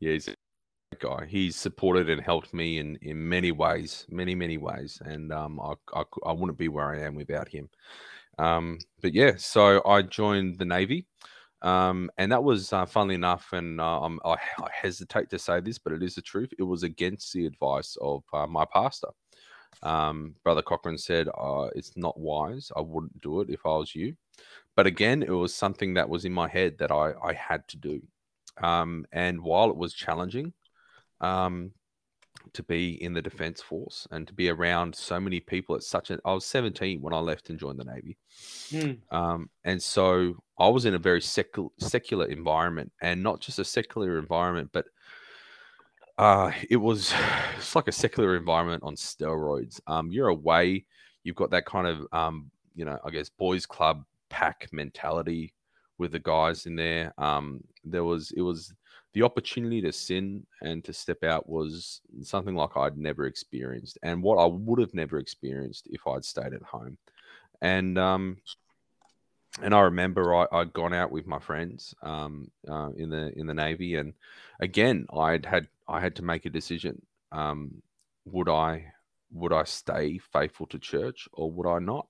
[0.00, 0.34] Yeah, he's a
[0.98, 1.26] guy.
[1.26, 5.74] He's supported and helped me in in many ways, many many ways, and um, I,
[5.94, 7.68] I I wouldn't be where I am without him.
[8.38, 11.06] Um, but yeah, so I joined the Navy.
[11.62, 15.78] Um, and that was, uh, funnily enough, and uh, I, I, hesitate to say this,
[15.78, 16.50] but it is the truth.
[16.58, 19.08] It was against the advice of uh, my pastor.
[19.82, 22.70] Um, Brother Cochran said, uh, It's not wise.
[22.76, 24.14] I wouldn't do it if I was you.
[24.76, 27.76] But again, it was something that was in my head that I, I had to
[27.76, 28.02] do.
[28.60, 30.52] Um, and while it was challenging
[31.20, 31.72] um,
[32.52, 36.10] to be in the Defense Force and to be around so many people at such
[36.10, 38.16] a, I was 17 when I left and joined the Navy.
[38.70, 38.98] Mm.
[39.10, 43.64] Um, and so I was in a very secular, secular environment and not just a
[43.64, 44.86] secular environment, but
[46.18, 47.12] uh, it was
[47.56, 49.80] it's like a secular environment on steroids.
[49.86, 50.84] Um, you're away,
[51.24, 55.54] you've got that kind of um, you know, I guess boys club pack mentality
[55.98, 57.12] with the guys in there.
[57.18, 58.74] Um, there was it was
[59.14, 64.22] the opportunity to sin and to step out was something like I'd never experienced, and
[64.22, 66.98] what I would have never experienced if I'd stayed at home.
[67.60, 68.38] And um,
[69.62, 73.46] and I remember I, had gone out with my friends um, uh, in the in
[73.46, 74.14] the navy, and
[74.60, 77.00] again I'd had I had to make a decision.
[77.32, 77.82] um,
[78.24, 78.92] would I
[79.32, 82.06] would I stay faithful to church or would I not?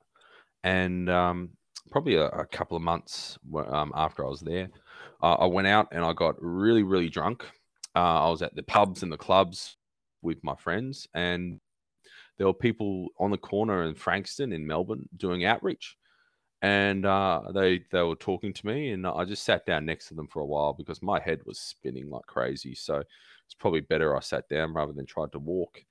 [0.64, 1.50] And um,
[1.90, 4.68] probably a, a, couple of months um, after I was there,
[5.22, 7.44] uh, I went out and I got really really drunk.
[7.94, 9.76] Uh, I was at the pubs and the clubs
[10.22, 11.60] with my friends, and
[12.38, 15.96] there were people on the corner in Frankston in Melbourne doing outreach
[16.62, 20.14] and uh, they they were talking to me, and I just sat down next to
[20.14, 22.74] them for a while because my head was spinning like crazy.
[22.74, 25.84] So it's probably better I sat down rather than tried to walk,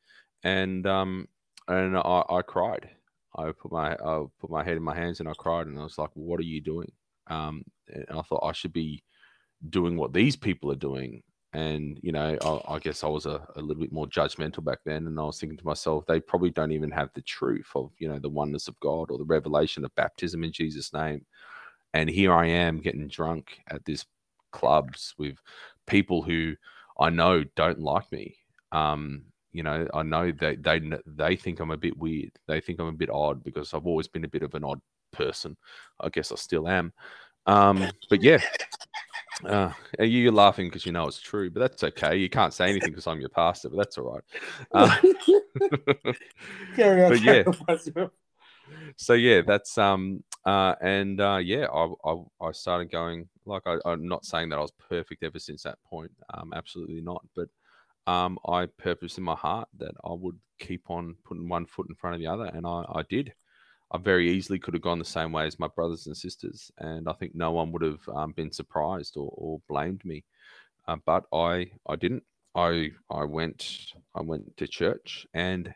[0.44, 1.28] and um
[1.68, 2.90] and I, I cried.
[3.36, 5.84] I put my I put my head in my hands and I cried, and I
[5.84, 6.92] was like, "What are you doing?"
[7.32, 9.04] Um, and I thought I should be
[9.70, 11.24] doing what these people are doing.
[11.54, 14.80] And you know I, I, guess i was a, a little bit more judgmental back
[14.86, 17.92] then and i was thinking to myself they probably don't even have the truth of
[17.98, 21.26] you know the oneness of god or the revelation of baptism in jesus name.
[21.94, 24.06] And here i am getting drunk at this
[24.54, 25.36] clubs with
[25.88, 26.56] people who
[27.02, 28.38] i know don't like me.
[28.72, 32.80] Um you know i know that they they think i'm a bit weird they think
[32.80, 35.56] i'm a bit odd because i've always been a bit of an odd person
[36.00, 36.94] i guess i still am
[37.48, 38.40] um but yeah
[39.46, 42.16] uh, you're laughing because you know it's true, but that's okay.
[42.16, 44.24] You can't say anything because I'm your pastor, but that's all right.
[44.72, 44.96] Uh,
[46.76, 47.10] Carry on.
[47.10, 48.08] But yeah.
[48.96, 53.78] So yeah, that's um uh and uh yeah, I I, I started going like I,
[53.86, 56.12] I'm not saying that I was perfect ever since that point.
[56.34, 57.26] Um, absolutely not.
[57.36, 57.50] But
[58.08, 61.96] um, I purposed in my heart that I would keep on putting one foot in
[61.96, 63.34] front of the other, and I I did.
[63.94, 67.10] I very easily could have gone the same way as my brothers and sisters, and
[67.10, 70.24] I think no one would have um, been surprised or, or blamed me.
[70.88, 72.24] Uh, but I I didn't.
[72.56, 75.74] I I went I went to church, and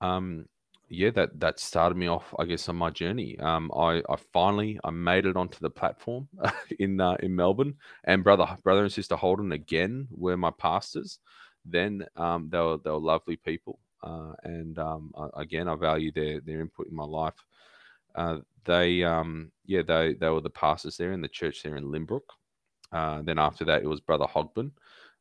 [0.00, 0.46] um,
[0.88, 3.38] yeah, that that started me off, I guess, on my journey.
[3.38, 6.28] Um, I I finally I made it onto the platform
[6.78, 11.18] in uh, in Melbourne, and brother brother and sister Holden again were my pastors.
[11.64, 13.78] Then um, they were they were lovely people.
[14.02, 17.44] Uh, and um, again, I value their their input in my life.
[18.14, 21.84] Uh, they, um, yeah, they they were the pastors there in the church there in
[21.84, 22.28] Lynbrook.
[22.92, 24.70] Uh, then after that, it was Brother Hogben.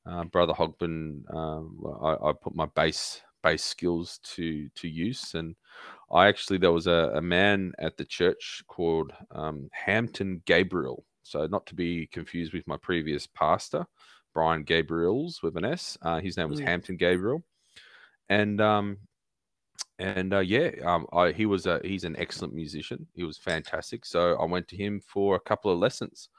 [0.06, 5.56] Uh, Brother Hogben, um, I, I, put my base bass skills to to use, and
[6.12, 11.06] I actually there was a, a man at the church called um, Hampton Gabriel.
[11.24, 13.86] So not to be confused with my previous pastor,
[14.34, 15.98] Brian Gabriels with an S.
[16.02, 16.66] Uh, his name was mm.
[16.66, 17.44] Hampton Gabriel
[18.30, 18.98] and um,
[20.00, 23.08] and uh, yeah, um, I, he was a he's an excellent musician.
[23.14, 24.06] He was fantastic.
[24.06, 26.30] So I went to him for a couple of lessons.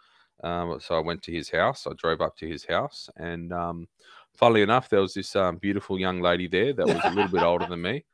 [0.42, 1.86] Um, so I went to his house.
[1.86, 3.86] I drove up to his house, and um,
[4.34, 7.42] funnily enough, there was this um, beautiful young lady there that was a little bit
[7.42, 8.04] older than me,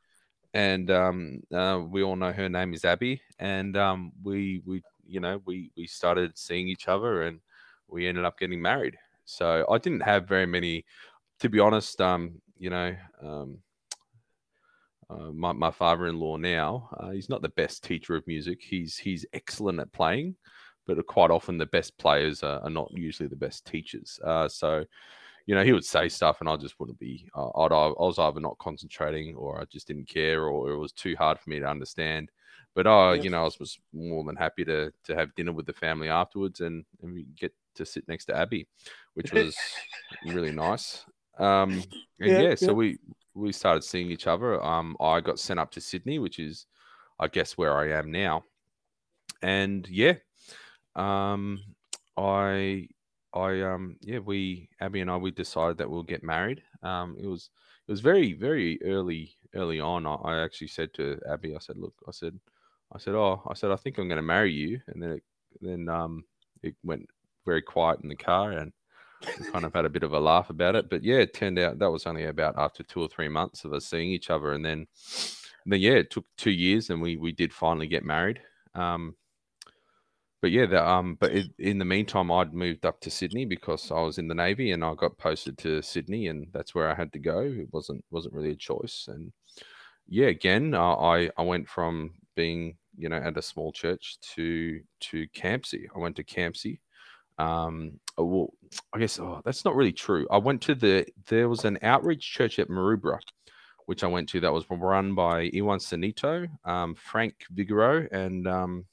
[0.53, 3.21] and um, uh, we all know her name is Abby.
[3.39, 7.39] And um, we we you know we we started seeing each other, and
[7.87, 8.97] we ended up getting married.
[9.25, 10.85] So I didn't have very many,
[11.39, 11.99] to be honest.
[12.01, 13.57] Um, you know, um,
[15.09, 18.59] uh, my, my father-in-law now, uh, he's not the best teacher of music.
[18.61, 20.35] He's he's excellent at playing,
[20.85, 24.19] but quite often the best players are, are not usually the best teachers.
[24.23, 24.85] Uh, so,
[25.45, 27.27] you know, he would say stuff, and I just wouldn't be.
[27.35, 30.93] Uh, I'd, I was either not concentrating, or I just didn't care, or it was
[30.93, 32.29] too hard for me to understand.
[32.73, 33.23] But uh, yes.
[33.23, 36.09] you know, I was, was more than happy to to have dinner with the family
[36.09, 38.67] afterwards, and, and we get to sit next to Abby,
[39.13, 39.55] which was
[40.25, 41.05] really nice.
[41.37, 41.83] Um,
[42.19, 42.97] and yeah, yeah, so we
[43.33, 44.63] we started seeing each other.
[44.63, 46.65] Um, I got sent up to Sydney, which is,
[47.19, 48.43] I guess, where I am now.
[49.41, 50.15] And yeah,
[50.95, 51.59] um,
[52.17, 52.87] I,
[53.33, 56.61] I, um, yeah, we, Abby and I, we decided that we'll get married.
[56.83, 57.49] Um, it was,
[57.87, 60.05] it was very, very early, early on.
[60.05, 62.37] I, I actually said to Abby, I said, look, I said,
[62.93, 64.79] I said, oh, I said, I think I'm going to marry you.
[64.87, 65.23] And then, it,
[65.61, 66.23] then, um,
[66.61, 67.07] it went
[67.45, 68.71] very quiet in the car and
[69.39, 70.89] we kind of had a bit of a laugh about it.
[70.89, 73.73] But yeah, it turned out that was only about after two or three months of
[73.73, 74.87] us seeing each other, and then,
[75.65, 78.41] then yeah, it took two years, and we we did finally get married.
[78.75, 79.15] Um,
[80.41, 83.91] but yeah, the, um, but it, in the meantime, I'd moved up to Sydney because
[83.91, 86.95] I was in the navy, and I got posted to Sydney, and that's where I
[86.95, 87.41] had to go.
[87.41, 89.31] It wasn't wasn't really a choice, and
[90.07, 95.27] yeah, again, I I went from being you know at a small church to to
[95.29, 95.87] Campsie.
[95.95, 96.79] I went to Campsie
[97.41, 98.53] um, oh, well,
[98.93, 100.27] I guess oh, that's not really true.
[100.29, 103.19] I went to the there was an outreach church at Maroubra,
[103.85, 108.85] which I went to that was run by Iwan Sanito, um, Frank Vigoro, and um,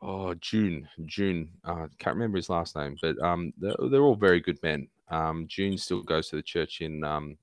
[0.00, 1.50] oh June June.
[1.64, 4.88] Uh, can't remember his last name, but um, they're, they're all very good men.
[5.08, 7.36] Um, June still goes to the church in um,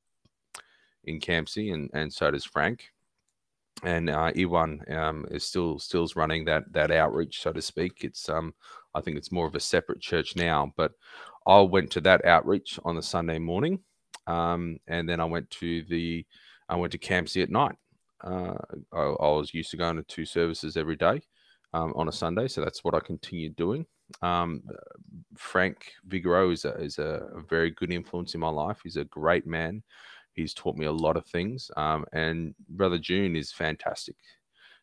[1.03, 2.91] in Campsie, and and so does Frank
[3.83, 8.03] and uh, Iwan um, is still still's running that that outreach, so to speak.
[8.03, 8.53] It's um,
[8.93, 10.91] I think it's more of a separate church now, but
[11.47, 13.79] I went to that outreach on the Sunday morning,
[14.27, 16.25] um, and then I went to the
[16.69, 17.75] I went to Campsie at night.
[18.23, 18.55] Uh,
[18.93, 21.21] I, I, was used to going to two services every day
[21.73, 23.83] um, on a Sunday, so that's what I continued doing.
[24.21, 24.61] Um,
[25.35, 28.79] Frank Vigoro is a, is a very good influence in my life.
[28.83, 29.81] He's a great man.
[30.33, 34.15] He's taught me a lot of things, um, and Brother June is fantastic.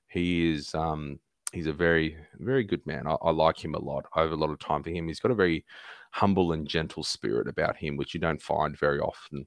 [0.08, 1.18] He is um,
[1.52, 3.06] he's a very very good man.
[3.06, 4.06] I, I, like him a lot.
[4.14, 5.08] I have a lot of time for him.
[5.08, 5.64] He's got a very
[6.11, 9.46] humble and gentle spirit about him, which you don't find very often.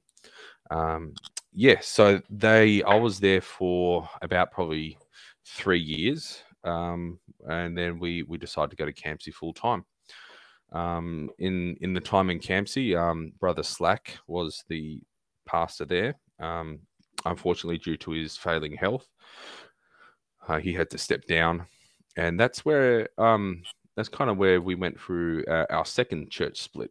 [0.70, 1.14] Um,
[1.52, 4.98] yeah, so they I was there for about probably
[5.46, 9.84] three years, um, and then we we decided to go to Campsie full time.
[10.72, 15.00] Um, in in the time in Campsie, um, Brother Slack was the
[15.46, 16.14] pastor there.
[16.38, 16.80] Um,
[17.24, 19.06] unfortunately, due to his failing health,
[20.48, 21.66] uh, he had to step down
[22.16, 23.62] and that's where um,
[23.96, 26.90] that's kind of where we went through uh, our second church split.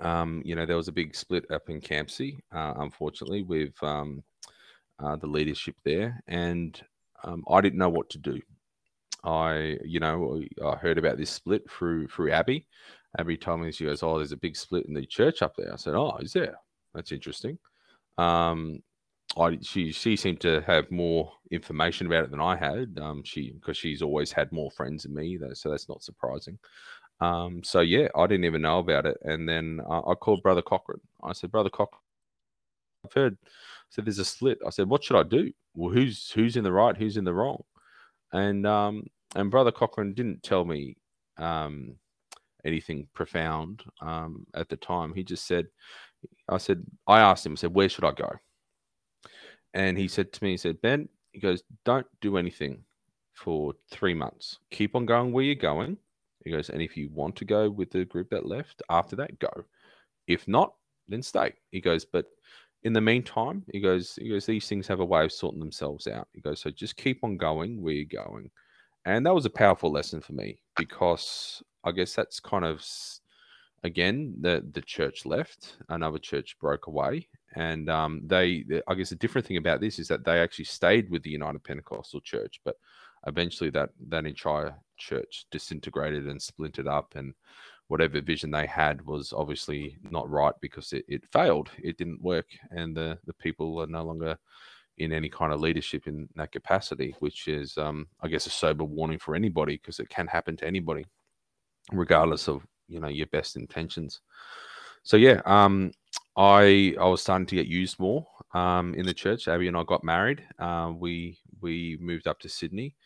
[0.00, 4.22] Um, you know, there was a big split up in Campsie, uh, unfortunately, with um,
[4.98, 6.80] uh, the leadership there, and
[7.24, 8.40] um, I didn't know what to do.
[9.24, 12.66] I, you know, I heard about this split through through Abby.
[13.18, 15.72] Abby told me she goes, "Oh, there's a big split in the church up there."
[15.72, 16.56] I said, "Oh, is there?
[16.94, 17.58] That's interesting."
[18.18, 18.82] Um,
[19.38, 22.98] I she she seemed to have more information about it than I had.
[23.00, 26.58] Um, she because she's always had more friends than me, though, so that's not surprising.
[27.20, 30.62] Um, so yeah, I didn't even know about it, and then uh, I called Brother
[30.62, 31.00] Cochran.
[31.22, 32.00] I said, Brother Cochran,
[33.04, 33.38] I've heard.
[33.44, 33.48] I
[33.90, 34.58] said, there's a slit.
[34.66, 35.52] I said, what should I do?
[35.74, 36.96] Well, who's who's in the right?
[36.96, 37.62] Who's in the wrong?
[38.32, 39.04] And um,
[39.36, 40.96] and Brother Cochran didn't tell me
[41.38, 41.96] um
[42.64, 45.14] anything profound um at the time.
[45.14, 45.66] He just said,
[46.50, 48.30] I said, I asked him, I said, where should I go?
[49.74, 52.82] and he said to me, he said, Ben, he goes, don't do anything
[53.34, 54.58] for three months.
[54.70, 55.96] Keep on going where you're going.
[56.44, 59.38] He goes, and if you want to go with the group that left after that,
[59.38, 59.50] go.
[60.26, 60.74] If not,
[61.08, 61.54] then stay.
[61.70, 62.26] He goes, but
[62.82, 66.06] in the meantime, he goes, he goes, these things have a way of sorting themselves
[66.06, 66.28] out.
[66.32, 68.50] He goes, so just keep on going where you're going.
[69.04, 72.84] And that was a powerful lesson for me because I guess that's kind of
[73.82, 79.16] again the the church left, another church broke away, and um, they, I guess, the
[79.16, 82.76] different thing about this is that they actually stayed with the United Pentecostal Church, but
[83.26, 87.34] eventually that that entire church disintegrated and splintered up, and
[87.88, 91.70] whatever vision they had was obviously not right because it, it failed.
[91.82, 94.38] It didn't work, and the the people are no longer
[94.98, 98.84] in any kind of leadership in that capacity, which is, um, I guess, a sober
[98.84, 101.06] warning for anybody because it can happen to anybody,
[101.90, 104.20] regardless of you know your best intentions.
[105.02, 105.92] So yeah, um,
[106.36, 109.48] I I was starting to get used more um, in the church.
[109.48, 110.42] Abby and I got married.
[110.58, 112.96] Uh, we we moved up to Sydney.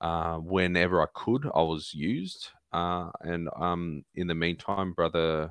[0.00, 2.48] Uh, whenever I could, I was used.
[2.72, 5.50] Uh, and um, in the meantime, brother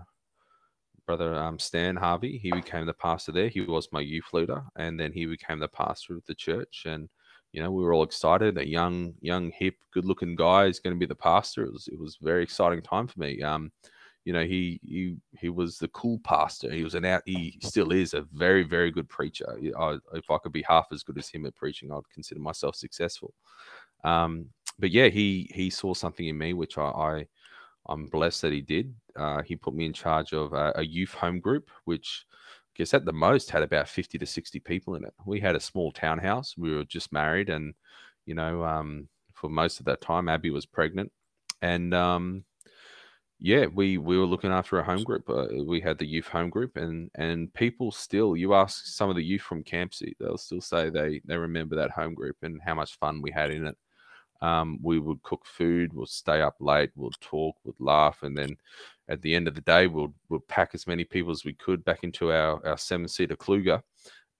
[1.05, 3.47] brother um, Stan Harvey, he became the pastor there.
[3.47, 6.83] He was my youth leader, and then he became the pastor of the church.
[6.85, 7.09] And
[7.55, 8.57] you know, we were all excited.
[8.57, 11.63] A young, young, hip, good-looking guy is going to be the pastor.
[11.63, 13.41] It was, it was a very exciting time for me.
[13.41, 13.71] Um,
[14.25, 16.69] you know, he he he was the cool pastor.
[16.69, 17.21] He was an out.
[17.25, 19.45] He still is a very very good preacher.
[19.79, 22.75] I, if I could be half as good as him at preaching, I'd consider myself
[22.75, 23.33] successful.
[24.03, 24.47] Um,
[24.79, 27.27] but yeah, he he saw something in me which I, I
[27.87, 28.93] I'm blessed that he did.
[29.15, 32.25] Uh, he put me in charge of a, a, youth home group, which
[32.75, 35.13] Guess at the most had about 50 to 60 people in it.
[35.25, 36.55] We had a small townhouse.
[36.57, 37.73] We were just married, and
[38.25, 41.11] you know, um, for most of that time, Abby was pregnant,
[41.61, 42.43] and um,
[43.39, 45.29] yeah, we we were looking after a home group.
[45.29, 48.35] Uh, we had the youth home group, and and people still.
[48.35, 51.91] You ask some of the youth from Campsie, they'll still say they they remember that
[51.91, 53.77] home group and how much fun we had in it.
[54.41, 58.57] Um, we would cook food, we'll stay up late, we'll talk, we'll laugh, and then
[59.07, 61.85] at the end of the day, we'll we'll pack as many people as we could
[61.85, 63.81] back into our our seven seater Kluger,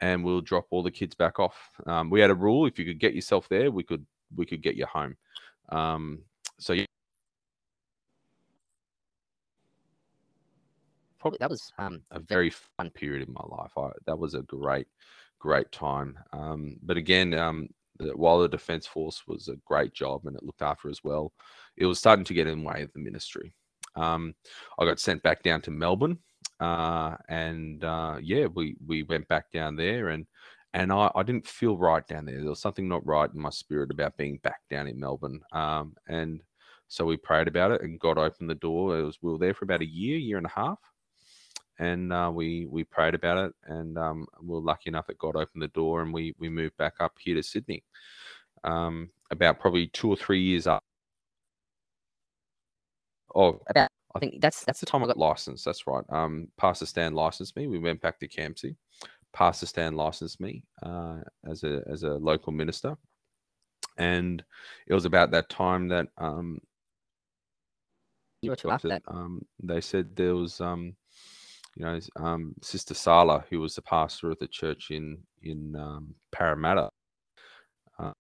[0.02, 1.58] and we'll drop all the kids back off.
[1.86, 4.06] Um, we had a rule: if you could get yourself there, we could
[4.36, 5.16] we could get you home.
[5.70, 6.20] Um,
[6.60, 6.86] so yeah
[11.26, 13.72] probably that was um, a very fun period in my life.
[13.76, 14.86] I, that was a great,
[15.40, 16.20] great time.
[16.34, 17.68] Um, but again, um,
[18.16, 21.34] while the Defence Force was a great job and it looked after as well,
[21.78, 23.54] it was starting to get in the way of the ministry.
[23.96, 24.36] Um,
[24.80, 26.20] I got sent back down to Melbourne,
[26.60, 30.26] uh, and uh, yeah, we we went back down there, and
[30.74, 32.40] and I, I didn't feel right down there.
[32.40, 35.96] There was something not right in my spirit about being back down in Melbourne, um,
[36.08, 36.42] and
[36.88, 39.00] so we prayed about it, and God opened the door.
[39.00, 40.80] It was we were there for about a year, year and a half,
[41.80, 45.36] and uh, we we prayed about it, and um, we are lucky enough that God
[45.36, 47.84] opened the door, and we we moved back up here to Sydney.
[48.64, 50.84] Um, about probably two or three years up.
[53.36, 55.66] Oh, about I think that's That's the time I got licensed.
[55.66, 56.06] That's right.
[56.10, 57.68] Um, Pastor Stan licensed me.
[57.68, 58.76] We went back to Campsie.
[59.34, 61.18] Pastor Stan licensed me uh,
[61.50, 62.96] as a as a local minister,
[63.98, 64.44] and
[64.88, 66.60] it was about that time that um,
[68.42, 69.04] You were to that.
[69.08, 70.96] Um, they said there was um,
[71.76, 76.16] you know, um, Sister Sala, who was the pastor of the church in in um,
[76.32, 76.90] Parramatta.
[78.00, 78.14] Uh,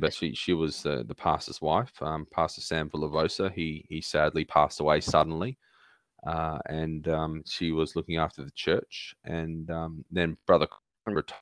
[0.00, 3.52] but she she was the, the pastor's wife, um, Pastor Sam Villavosa.
[3.52, 5.58] He he sadly passed away suddenly,
[6.26, 9.14] uh, and um, she was looking after the church.
[9.24, 10.68] And um, then Brother
[11.06, 11.40] retired,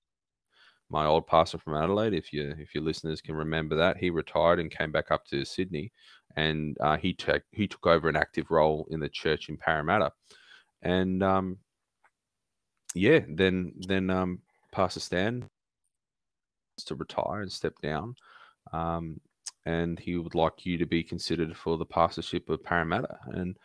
[0.91, 2.13] my old pastor from Adelaide.
[2.13, 5.45] If you if your listeners can remember that, he retired and came back up to
[5.45, 5.93] Sydney,
[6.37, 10.13] and uh, he took he took over an active role in the church in Parramatta,
[10.83, 11.59] and um,
[12.95, 14.41] yeah, then then um,
[14.73, 15.49] Pastor Stan
[16.87, 18.15] to retire and step down,
[18.73, 19.21] um,
[19.67, 23.19] and he would like you to be considered for the pastorship of Parramatta.
[23.27, 23.57] And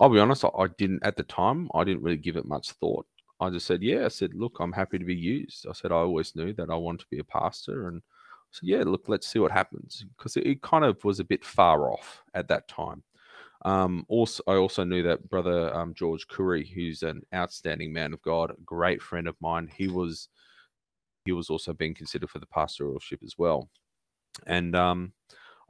[0.00, 1.68] I'll be honest, I, I didn't at the time.
[1.74, 3.06] I didn't really give it much thought.
[3.40, 4.04] I just said, yeah.
[4.04, 5.66] I said, look, I'm happy to be used.
[5.68, 8.02] I said I always knew that I wanted to be a pastor, and
[8.50, 11.44] so yeah, look, let's see what happens because it, it kind of was a bit
[11.44, 13.02] far off at that time.
[13.64, 18.22] Um, also, I also knew that brother um, George Curry, who's an outstanding man of
[18.22, 20.28] God, a great friend of mine, he was
[21.24, 23.68] he was also being considered for the pastoralship as well.
[24.46, 25.12] And um,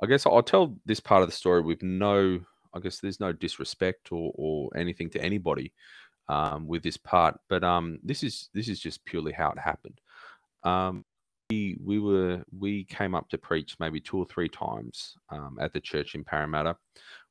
[0.02, 2.40] I guess I'll tell this part of the story with no,
[2.74, 5.72] I guess there's no disrespect or, or anything to anybody
[6.28, 9.98] um, with this part, but um, this is this is just purely how it happened.
[10.62, 11.04] Um,
[11.50, 15.14] we we were we came up to preach maybe two or three times
[15.60, 16.76] at the church in Parramatta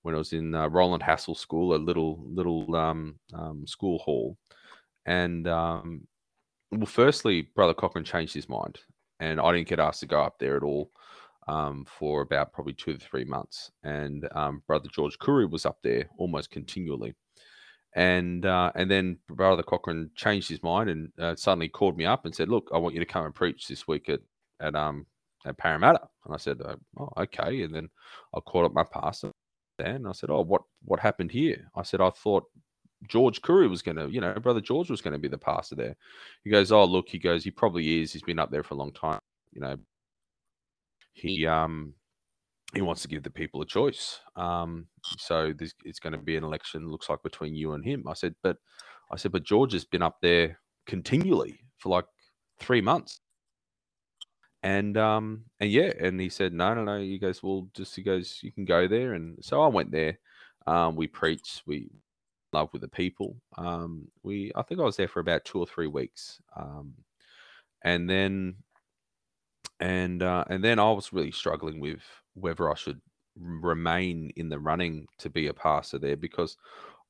[0.07, 4.37] when I was in uh, Rowland Hassall School, a little little um, um, school hall,
[5.05, 6.07] and um,
[6.71, 8.79] well, firstly, Brother Cochrane changed his mind,
[9.19, 10.91] and I didn't get asked to go up there at all
[11.49, 13.69] um, for about probably two to three months.
[13.83, 17.13] And um, Brother George Curry was up there almost continually,
[17.93, 22.23] and uh, and then Brother Cochrane changed his mind and uh, suddenly called me up
[22.23, 24.21] and said, "Look, I want you to come and preach this week at
[24.61, 25.05] at um
[25.45, 26.61] at Parramatta." And I said,
[26.97, 27.89] "Oh, okay." And then
[28.33, 29.33] I called up my pastor.
[29.77, 32.45] Then I said, "Oh, what what happened here?" I said, "I thought
[33.07, 35.75] George Curry was going to, you know, brother George was going to be the pastor
[35.75, 35.95] there.
[36.43, 38.11] He goes, oh look, he goes, he probably is.
[38.11, 39.19] He's been up there for a long time.
[39.51, 39.77] You know,
[41.13, 41.93] he um
[42.73, 44.19] he wants to give the people a choice.
[44.35, 46.89] Um, so this it's going to be an election.
[46.89, 48.07] Looks like between you and him.
[48.07, 48.57] I said, but
[49.11, 52.05] I said, but George has been up there continually for like
[52.59, 53.21] three months.
[54.63, 56.97] And um and yeah, and he said, no, no, no.
[56.97, 59.13] you guys well, just he goes, you can go there.
[59.13, 60.19] And so I went there.
[60.65, 61.63] Um, we preached.
[61.65, 61.89] We
[62.53, 63.37] love with the people.
[63.57, 66.93] Um, we I think I was there for about two or three weeks, um,
[67.83, 68.55] and then
[69.79, 72.01] and uh, and then I was really struggling with
[72.33, 73.01] whether I should
[73.39, 76.57] remain in the running to be a pastor there because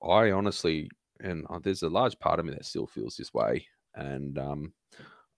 [0.04, 0.90] I honestly
[1.22, 4.74] and uh, there's a large part of me that still feels this way, and um,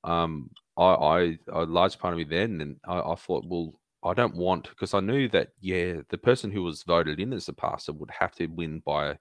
[0.04, 3.74] um, I, I a large part of me then, and I, I thought, well.
[4.02, 7.50] I don't want because I knew that yeah, the person who was voted in as
[7.50, 9.18] a pastor would have to win by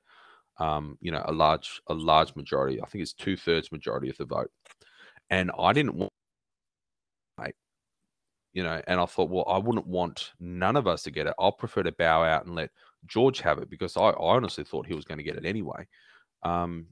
[0.59, 2.83] um, you know, a large a large majority.
[2.83, 4.51] I think it's two thirds majority of the vote,
[5.31, 6.12] and I didn't want,
[7.39, 7.55] mate,
[8.53, 11.35] you know, and I thought, well, I wouldn't want none of us to get it.
[11.39, 12.70] I'll prefer to bow out and let
[13.07, 15.87] George have it because I, I honestly thought he was going to get it anyway.
[16.43, 16.87] Um,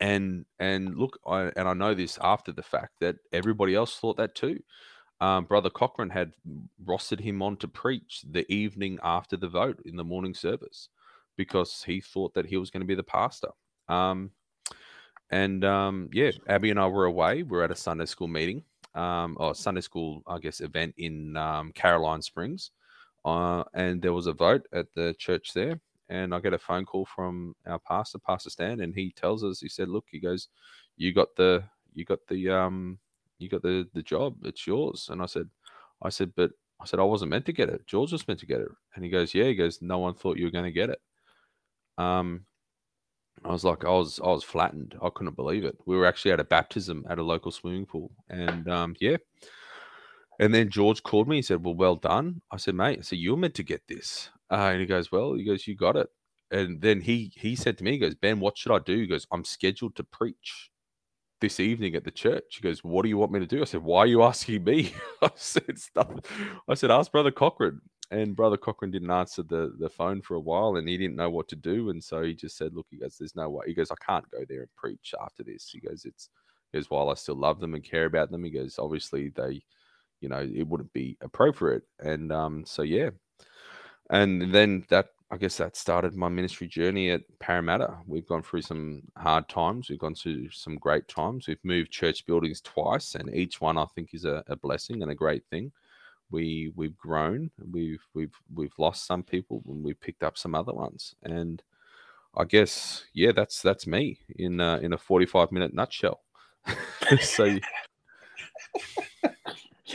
[0.00, 4.16] and and look, I and I know this after the fact that everybody else thought
[4.18, 4.60] that too.
[5.20, 6.32] Um, Brother Cochrane had
[6.84, 10.88] rostered him on to preach the evening after the vote in the morning service
[11.36, 13.48] because he thought that he was going to be the pastor.
[13.88, 14.30] Um,
[15.30, 17.42] and um, yeah, Abby and I were away.
[17.42, 18.62] We are at a Sunday school meeting,
[18.94, 22.70] um, or Sunday school, I guess, event in um, Caroline Springs.
[23.24, 25.80] Uh, and there was a vote at the church there.
[26.08, 29.60] And I get a phone call from our pastor, Pastor Stan, and he tells us,
[29.60, 30.48] he said, "Look, he goes,
[30.96, 32.98] you got the, you got the, um,
[33.38, 34.36] you got the the job.
[34.44, 35.48] It's yours." And I said,
[36.02, 37.86] I said, but I said I wasn't meant to get it.
[37.86, 38.68] George was meant to get it.
[38.94, 41.00] And he goes, "Yeah." He goes, "No one thought you were going to get it."
[41.98, 42.46] Um,
[43.44, 44.96] I was like, I was, I was flattened.
[45.02, 45.76] I couldn't believe it.
[45.86, 49.16] We were actually at a baptism at a local swimming pool, and um, yeah.
[50.40, 51.36] And then George called me.
[51.36, 54.70] He said, "Well, well done." I said, "Mate, so you're meant to get this." Uh,
[54.72, 56.08] and he goes, "Well," he goes, "You got it."
[56.50, 59.06] And then he he said to me, "He goes, Ben, what should I do?" He
[59.06, 60.70] goes, "I'm scheduled to preach
[61.40, 63.64] this evening at the church." He goes, "What do you want me to do?" I
[63.64, 66.10] said, "Why are you asking me?" I said, "Stuff."
[66.68, 67.80] I said, "Ask Brother Cochrane."
[68.10, 71.30] and brother Cochrane didn't answer the the phone for a while, and he didn't know
[71.30, 73.74] what to do, and so he just said, "Look," he goes, "There's no way." He
[73.74, 76.30] goes, "I can't go there and preach after this." He goes, "It's,"
[76.72, 79.62] he goes, "While I still love them and care about them," he goes, "Obviously they,
[80.20, 83.10] you know, it wouldn't be appropriate," and um, so yeah,
[84.10, 87.98] and then that I guess that started my ministry journey at Parramatta.
[88.06, 89.90] We've gone through some hard times.
[89.90, 91.46] We've gone through some great times.
[91.46, 95.10] We've moved church buildings twice, and each one I think is a, a blessing and
[95.10, 95.70] a great thing.
[96.30, 97.50] We we've grown.
[97.70, 101.14] We've we've we've lost some people, and we've picked up some other ones.
[101.22, 101.62] And
[102.34, 106.22] I guess yeah, that's that's me in uh, in a forty five minute nutshell.
[107.20, 107.58] so.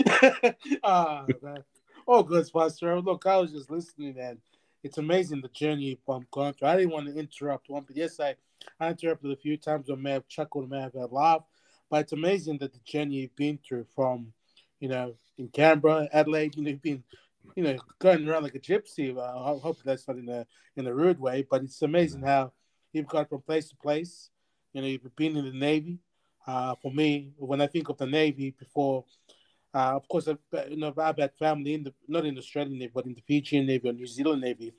[0.83, 1.63] ah, man.
[2.05, 2.99] Oh, good, Pastor.
[2.99, 4.37] Look, I was just listening, and
[4.83, 6.67] it's amazing the journey I'm going through.
[6.67, 8.35] I didn't want to interrupt one, but yes, I,
[8.77, 9.89] I interrupted a few times.
[9.89, 11.45] I may have chuckled, I may have laughed,
[11.89, 14.33] but it's amazing that the journey you've been through from,
[14.81, 17.03] you know, in Canberra, Adelaide, you know, you've been,
[17.55, 19.15] you know, going around like a gypsy.
[19.15, 19.21] Uh,
[19.55, 20.45] I hope that's not in a
[20.75, 22.51] in a rude way, but it's amazing how
[22.91, 24.29] you've gone from place to place.
[24.73, 25.99] You know, you've been in the Navy.
[26.45, 29.05] Uh, for me, when I think of the Navy before
[29.73, 32.77] uh, of course, I've, you know, I've had family in the not in the Australian
[32.77, 34.73] Navy, but in the Fijian Navy or New Zealand Navy.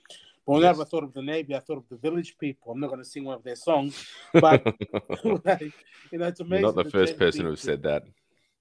[0.47, 0.86] But whenever yes.
[0.86, 2.72] I thought of the Navy, I thought of the village people.
[2.72, 4.64] I'm not going to sing one of their songs, but
[5.45, 5.62] like,
[6.12, 6.64] you know, it's amazing.
[6.64, 8.05] You're not the first person who said that.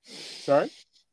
[0.06, 0.72] Sorry.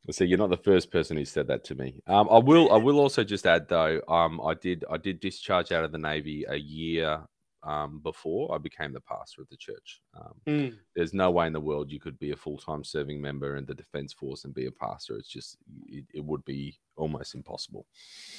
[0.09, 2.01] I say you're not the first person who said that to me.
[2.07, 2.71] Um, I will.
[2.71, 4.01] I will also just add though.
[4.07, 4.83] Um, I did.
[4.89, 7.21] I did discharge out of the Navy a year
[7.63, 10.01] um, before I became the pastor of the church.
[10.15, 10.77] Um, mm.
[10.95, 13.65] There's no way in the world you could be a full time serving member in
[13.65, 15.15] the Defence Force and be a pastor.
[15.17, 15.57] It's just,
[15.87, 17.85] it, it would be almost impossible.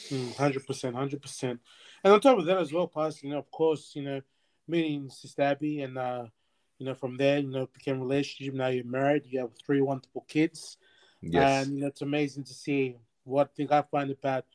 [0.08, 1.60] Mm, hundred percent, hundred percent.
[2.02, 4.20] And on top of that as well, pastor, you know, of course, you know,
[4.66, 6.24] meeting Sister Abby, and uh,
[6.78, 8.54] you know, from there, you know, became a relationship.
[8.54, 9.22] Now you're married.
[9.26, 10.78] You have three wonderful kids.
[11.20, 11.66] Yes.
[11.66, 12.96] And you know, it's amazing to see.
[13.24, 14.46] What thing I find about,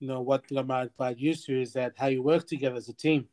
[0.00, 2.88] you know, what thing I'm about used to is that how you work together as
[2.88, 3.28] a team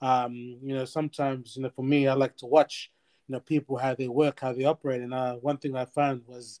[0.00, 2.90] um, you know, sometimes, you know, for me, I like to watch,
[3.26, 5.02] you know, people how they work, how they operate.
[5.02, 6.60] And uh, one thing I found was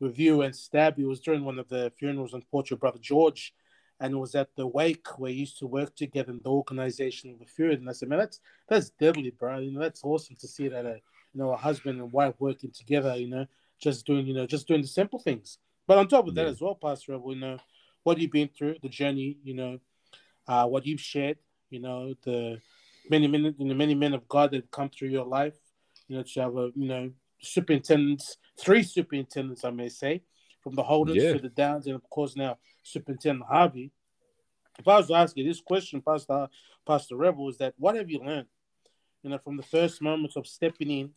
[0.00, 3.54] with you and Stabby was during one of the funerals, unfortunately, brother George,
[4.00, 7.30] and it was at the wake where we used to work together in the organization
[7.30, 7.78] of the funeral.
[7.78, 9.58] And I said, man, that's that's deadly, bro.
[9.58, 10.94] You know, that's awesome to see that, a,
[11.32, 13.16] you know, a husband and wife working together.
[13.16, 13.46] You know,
[13.80, 15.58] just doing, you know, just doing the simple things.
[15.86, 16.50] But on top of that yeah.
[16.50, 17.58] as well, Pastor, you know,
[18.02, 19.78] what you've been through, the journey, you know,
[20.48, 21.38] uh, what you've shared,
[21.70, 22.60] you know, the
[23.10, 25.54] many men, the many men of God that come through your life,
[26.08, 27.10] you know, to have a, you know,
[27.40, 30.22] superintendents, three superintendents, I may say,
[30.62, 31.32] from the holders yeah.
[31.32, 33.92] to the downs, and of course now Superintendent Harvey.
[34.78, 36.48] If I was to ask you this question, Pastor
[36.86, 38.48] Pastor Rebel, is that what have you learned,
[39.22, 41.10] you know, from the first moments of stepping in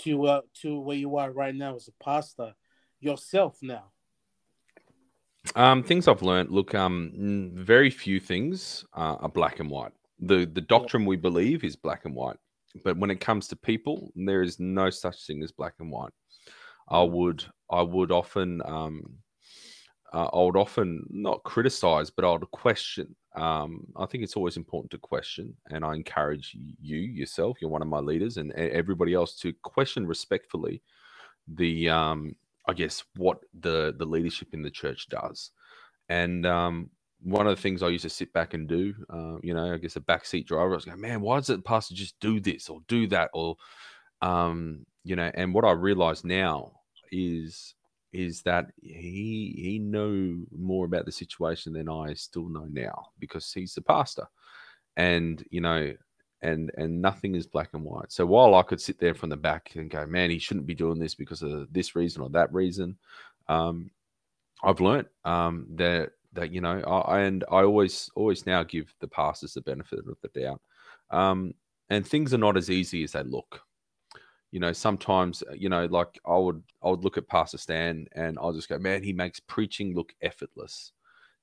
[0.00, 2.54] to uh, to where you are right now as a pastor
[3.00, 3.92] yourself now?
[5.54, 6.50] Um, things I've learned.
[6.50, 9.92] Look, um, very few things uh, are black and white.
[10.20, 12.38] The the doctrine we believe is black and white,
[12.84, 16.12] but when it comes to people, there is no such thing as black and white.
[16.88, 19.18] I would I would often um,
[20.12, 23.14] uh, I would often not criticize, but I would question.
[23.36, 27.58] Um, I think it's always important to question, and I encourage you yourself.
[27.60, 30.82] You're one of my leaders, and everybody else to question respectfully
[31.46, 32.34] the um,
[32.68, 35.50] I guess what the the leadership in the church does.
[36.08, 36.90] And um,
[37.20, 39.78] one of the things I used to sit back and do, uh, you know, I
[39.78, 42.68] guess a backseat driver, I was going, man, why does the pastor just do this
[42.68, 43.56] or do that or,
[44.22, 46.72] um, you know, and what I realize now
[47.10, 47.74] is
[48.12, 53.52] is that he he know more about the situation than I still know now because
[53.52, 54.26] he's the pastor,
[54.96, 55.92] and you know,
[56.42, 58.12] and and nothing is black and white.
[58.12, 60.74] So while I could sit there from the back and go, man, he shouldn't be
[60.74, 62.96] doing this because of this reason or that reason,
[63.48, 63.90] um,
[64.62, 69.08] I've learned um, that that you know, I, and I always always now give the
[69.08, 70.60] pastors the benefit of the doubt.
[71.10, 71.54] Um,
[71.90, 73.62] and things are not as easy as they look.
[74.50, 78.38] You know, sometimes you know, like I would I would look at Pastor Stan and
[78.40, 80.92] I'll just go, man, he makes preaching look effortless.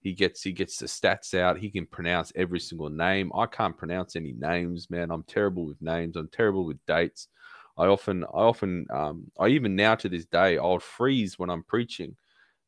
[0.06, 1.58] He gets he gets the stats out.
[1.58, 3.32] He can pronounce every single name.
[3.34, 5.10] I can't pronounce any names, man.
[5.10, 6.16] I'm terrible with names.
[6.16, 7.28] I'm terrible with dates.
[7.76, 11.64] I often I often um, I even now to this day I'll freeze when I'm
[11.64, 12.16] preaching,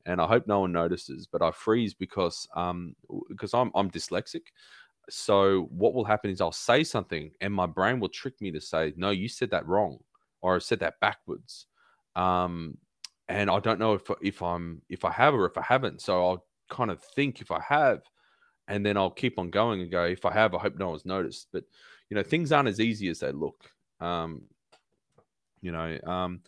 [0.07, 1.27] and I hope no one notices.
[1.31, 2.95] But I freeze because um
[3.29, 4.45] because I'm I'm dyslexic.
[5.11, 8.59] So what will happen is I'll say something and my brain will trick me to
[8.61, 9.99] say no, you said that wrong,
[10.41, 11.67] or I said that backwards.
[12.15, 12.79] Um,
[13.29, 16.01] and I don't know if if I'm if I have or if I haven't.
[16.01, 18.01] So I'll kind of think if I have,
[18.67, 21.05] and then I'll keep on going and go, if I have, I hope no one's
[21.05, 21.47] noticed.
[21.51, 21.63] But
[22.09, 23.69] you know, things aren't as easy as they look.
[23.99, 24.43] Um,
[25.61, 26.41] you know, um,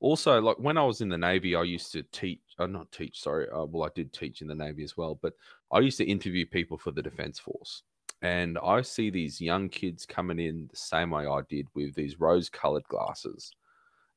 [0.00, 3.20] also like when I was in the Navy, I used to teach, uh, not teach,
[3.20, 3.48] sorry.
[3.48, 5.34] Uh, well, I did teach in the Navy as well, but
[5.70, 7.82] I used to interview people for the Defense Force.
[8.20, 12.20] And I see these young kids coming in the same way I did with these
[12.20, 13.52] rose colored glasses.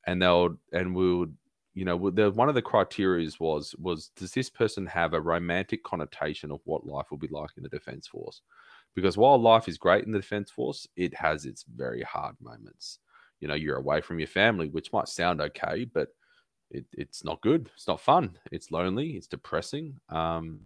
[0.06, 1.36] And they'll, and we would
[1.76, 5.84] you know, the one of the criteria was was does this person have a romantic
[5.84, 8.40] connotation of what life will be like in the defense force?
[8.94, 13.00] Because while life is great in the defense force, it has its very hard moments.
[13.40, 16.08] You know, you're away from your family, which might sound okay, but
[16.70, 17.68] it, it's not good.
[17.74, 18.38] It's not fun.
[18.50, 19.10] It's lonely.
[19.10, 20.00] It's depressing.
[20.08, 20.60] Um,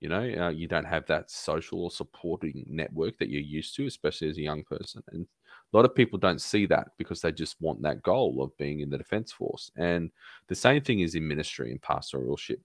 [0.00, 3.86] you know, uh, you don't have that social or supporting network that you're used to,
[3.86, 5.02] especially as a young person.
[5.12, 5.26] And
[5.74, 8.80] a lot of people don't see that because they just want that goal of being
[8.80, 9.72] in the defense force.
[9.76, 10.10] And
[10.46, 12.60] the same thing is in ministry and pastoralship.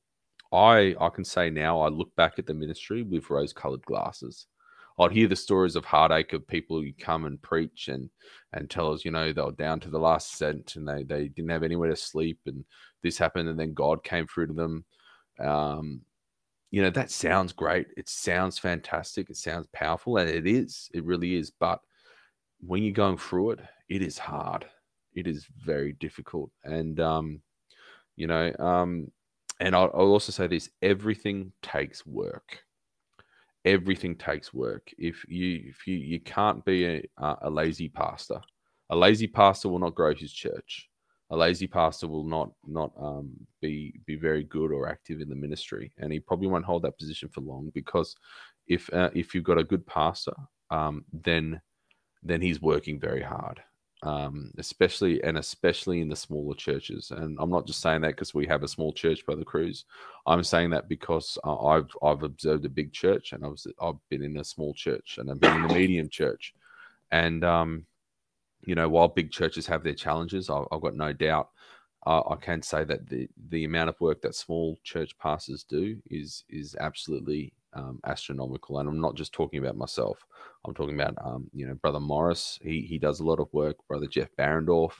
[0.53, 4.45] I I can say now I look back at the ministry with rose-colored glasses.
[4.99, 8.09] I'd hear the stories of heartache of people who come and preach and
[8.53, 11.29] and tell us, you know, they were down to the last cent and they they
[11.29, 12.63] didn't have anywhere to sleep and
[13.01, 14.85] this happened and then God came through to them.
[15.39, 16.01] Um,
[16.71, 17.87] you know, that sounds great.
[17.97, 19.29] It sounds fantastic.
[19.29, 20.89] It sounds powerful, and it is.
[20.93, 21.49] It really is.
[21.49, 21.79] But
[22.59, 24.65] when you're going through it, it is hard.
[25.13, 27.41] It is very difficult, and um,
[28.15, 29.11] you know, um,
[29.59, 32.63] and I'll, I'll also say this: everything takes work
[33.65, 34.91] everything takes work.
[34.97, 38.41] If you if you you can't be a, a lazy pastor,
[38.89, 40.89] a lazy pastor will not grow his church.
[41.31, 43.31] A lazy pastor will not not um,
[43.61, 46.97] be be very good or active in the ministry, and he probably won't hold that
[46.97, 48.15] position for long because
[48.67, 50.33] if uh, if you've got a good pastor,
[50.71, 51.61] um, then
[52.23, 53.61] then he's working very hard
[54.03, 57.11] um, especially and especially in the smaller churches.
[57.11, 59.85] And I'm not just saying that because we have a small church, Brother Cruz.
[60.25, 64.37] I'm saying that because I've I've observed a big church, and I've I've been in
[64.37, 66.53] a small church, and I've been in a medium church,
[67.11, 67.85] and um,
[68.61, 71.49] you know, while big churches have their challenges, I, have got no doubt.
[72.05, 76.45] I can say that the the amount of work that small church pastors do is
[76.49, 78.79] is absolutely um, astronomical.
[78.79, 80.25] And I'm not just talking about myself.
[80.65, 82.59] I'm talking about, um, you know, Brother Morris.
[82.61, 83.77] He he does a lot of work.
[83.87, 84.93] Brother Jeff Barendorf,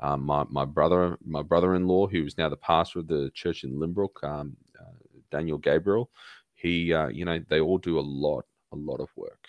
[0.00, 3.72] um, my my brother, my brother-in-law, who is now the pastor of the church in
[3.72, 4.92] Lynbrook, um, uh,
[5.30, 6.10] Daniel Gabriel.
[6.54, 9.46] He, uh, you know, they all do a lot, a lot of work.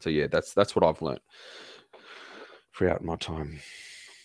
[0.00, 1.20] So yeah, that's that's what I've learned
[2.76, 3.60] throughout my time.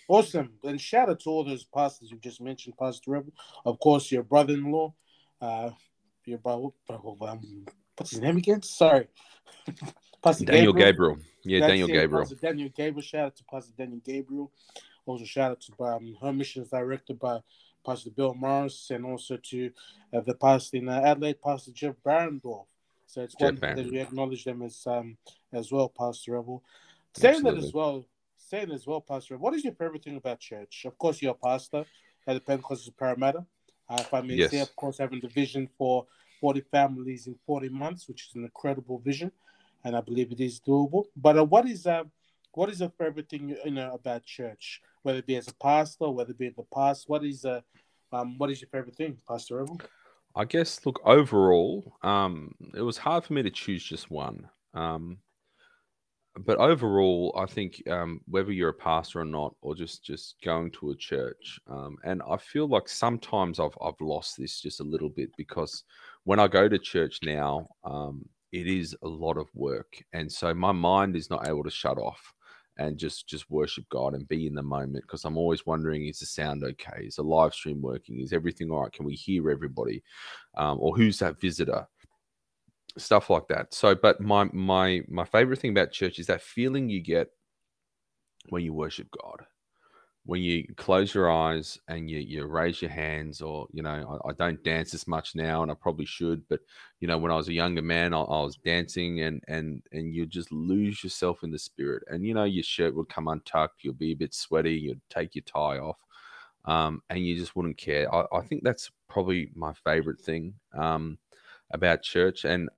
[0.07, 0.53] Awesome.
[0.63, 3.31] And shout out to all those pastors you just mentioned, Pastor Rebel.
[3.63, 4.93] Of course, your brother-in-law,
[5.39, 5.69] uh,
[6.29, 7.65] your brother, um,
[7.97, 8.61] what's his name again?
[8.61, 9.07] Sorry.
[10.23, 11.15] Pastor Daniel Gabriel.
[11.15, 11.29] Gabriel.
[11.43, 12.21] Yeah, That's Daniel it, Gabriel.
[12.21, 13.01] Pastor Daniel Gabriel.
[13.01, 14.51] Shout out to Pastor Daniel Gabriel.
[15.05, 17.39] Also, shout out to um, her missions director by
[17.85, 19.71] Pastor Bill Morris and also to
[20.13, 22.65] uh, the pastor in uh, Adelaide, Pastor Jeff Barendorf.
[23.07, 25.17] So it's one that we acknowledge them as um
[25.51, 26.63] as well, Pastor Rebel.
[27.15, 27.61] Saying Absolutely.
[27.61, 28.05] that as well,
[28.37, 30.83] saying as well, Pastor what is your favorite thing about church?
[30.85, 31.85] Of course, you're a pastor
[32.27, 33.45] at the Pentecostal Parramatta.
[33.89, 34.51] Uh, if I may yes.
[34.51, 36.05] say, of course, having the vision for
[36.41, 39.31] 40 families in 40 months, which is an incredible vision,
[39.83, 41.05] and I believe it is doable.
[41.15, 42.03] But uh, what is uh,
[42.53, 46.09] what is your favorite thing you know about church, whether it be as a pastor,
[46.09, 47.07] whether it be in the past?
[47.07, 47.61] What is uh,
[48.11, 49.79] um, what is your favorite thing, Pastor Evan?
[50.35, 54.47] I guess look overall, um, it was hard for me to choose just one.
[54.73, 55.17] Um,
[56.37, 60.71] but overall, I think um, whether you're a pastor or not, or just just going
[60.71, 64.83] to a church, um, and I feel like sometimes I've I've lost this just a
[64.83, 65.83] little bit because
[66.23, 70.53] when I go to church now, um, it is a lot of work, and so
[70.53, 72.21] my mind is not able to shut off
[72.77, 76.19] and just just worship God and be in the moment because I'm always wondering: is
[76.19, 77.05] the sound okay?
[77.05, 78.19] Is the live stream working?
[78.19, 78.91] Is everything all right?
[78.91, 80.03] Can we hear everybody?
[80.57, 81.87] Um, or who's that visitor?
[82.99, 83.73] Stuff like that.
[83.73, 87.29] So, but my my my favorite thing about church is that feeling you get
[88.49, 89.45] when you worship God.
[90.25, 94.29] When you close your eyes and you, you raise your hands or you know I,
[94.29, 96.59] I, don't dance as much now and i probably should but
[96.99, 100.13] you know when i was a younger man i, I was dancing and and and
[100.13, 102.03] you just lose yourself in the spirit.
[102.09, 105.33] And you know your shirt would come untucked you'll be a bit sweaty you'd take
[105.33, 105.97] your tie off
[106.65, 108.13] um, and you just wouldn't care.
[108.13, 111.17] I, I, think that's probably my favorite thing um,
[111.71, 112.45] about church.
[112.45, 112.69] And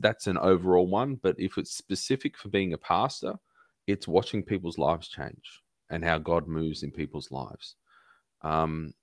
[0.00, 3.34] that's an overall one but if it's specific for being a pastor
[3.86, 7.74] it's watching people's lives change and how God moves in people's lives.
[8.42, 8.94] Um,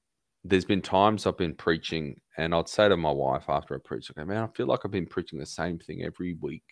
[0.43, 4.09] there's been times I've been preaching, and I'd say to my wife after I preach,
[4.09, 6.63] okay, man, I feel like I've been preaching the same thing every week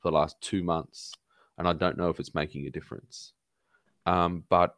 [0.00, 1.12] for the last two months,
[1.58, 3.32] and I don't know if it's making a difference.
[4.06, 4.74] Um, but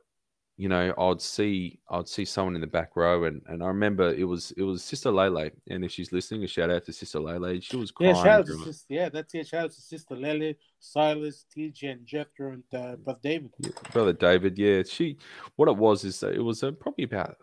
[0.59, 4.15] you know, I'd see I'd see someone in the back row, and, and I remember
[4.15, 7.21] it was it was Sister Lele, and if she's listening, a shout out to Sister
[7.21, 7.61] Lele.
[7.61, 8.15] She was crying.
[8.15, 9.47] Yeah, shout out to sister, yeah, that's it.
[9.49, 13.51] Shout out to Sister Lele, Silas, TJ, and Jethro, and uh, Brother David.
[13.59, 14.83] Yeah, Brother David, yeah.
[14.83, 15.19] She,
[15.57, 17.37] what it was is that it was uh, probably about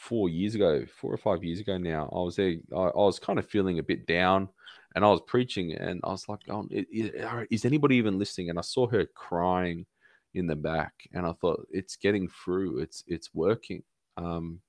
[0.00, 2.08] four years ago, four or five years ago now.
[2.12, 2.56] I was there.
[2.74, 4.48] I, I was kind of feeling a bit down,
[4.96, 8.62] and I was preaching, and I was like, "Oh, is anybody even listening?" And I
[8.62, 9.86] saw her crying
[10.34, 12.78] in the back, and I thought it's getting through.
[12.78, 13.82] It's it's working.
[14.16, 14.60] Um,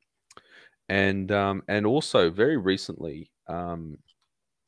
[0.88, 3.98] and um, and also very recently, um,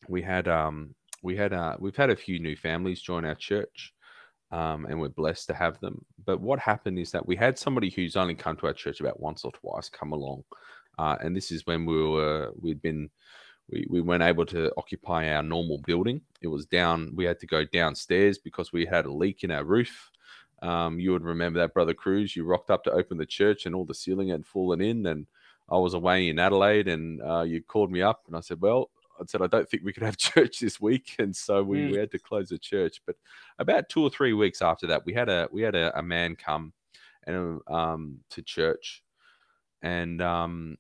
[0.08, 3.94] we had um, we had uh, we've had a few new families join our church,
[4.52, 6.06] um, and we're blessed to have them.
[6.26, 9.20] But what happened is that we had somebody who's only come to our church about
[9.20, 10.44] once or twice come along,
[11.00, 13.10] uh, and this is when we were we'd been
[13.72, 16.22] we, we weren't able to occupy our normal building.
[16.42, 17.12] It was down.
[17.16, 20.10] We had to go downstairs because we had a leak in our roof.
[20.62, 22.36] Um, you would remember that, brother Cruz.
[22.36, 25.06] You rocked up to open the church, and all the ceiling had fallen in.
[25.08, 25.26] And
[25.70, 28.90] I was away in Adelaide, and uh, you called me up, and I said, "Well,
[29.20, 31.92] I said I don't think we could have church this week, and so we, mm.
[31.92, 33.02] we had to close the church.
[33.06, 33.16] But
[33.60, 36.36] about two or three weeks after that, we had a we had a, a man
[36.36, 36.74] come
[37.26, 39.04] and um, to church,
[39.82, 40.78] and um,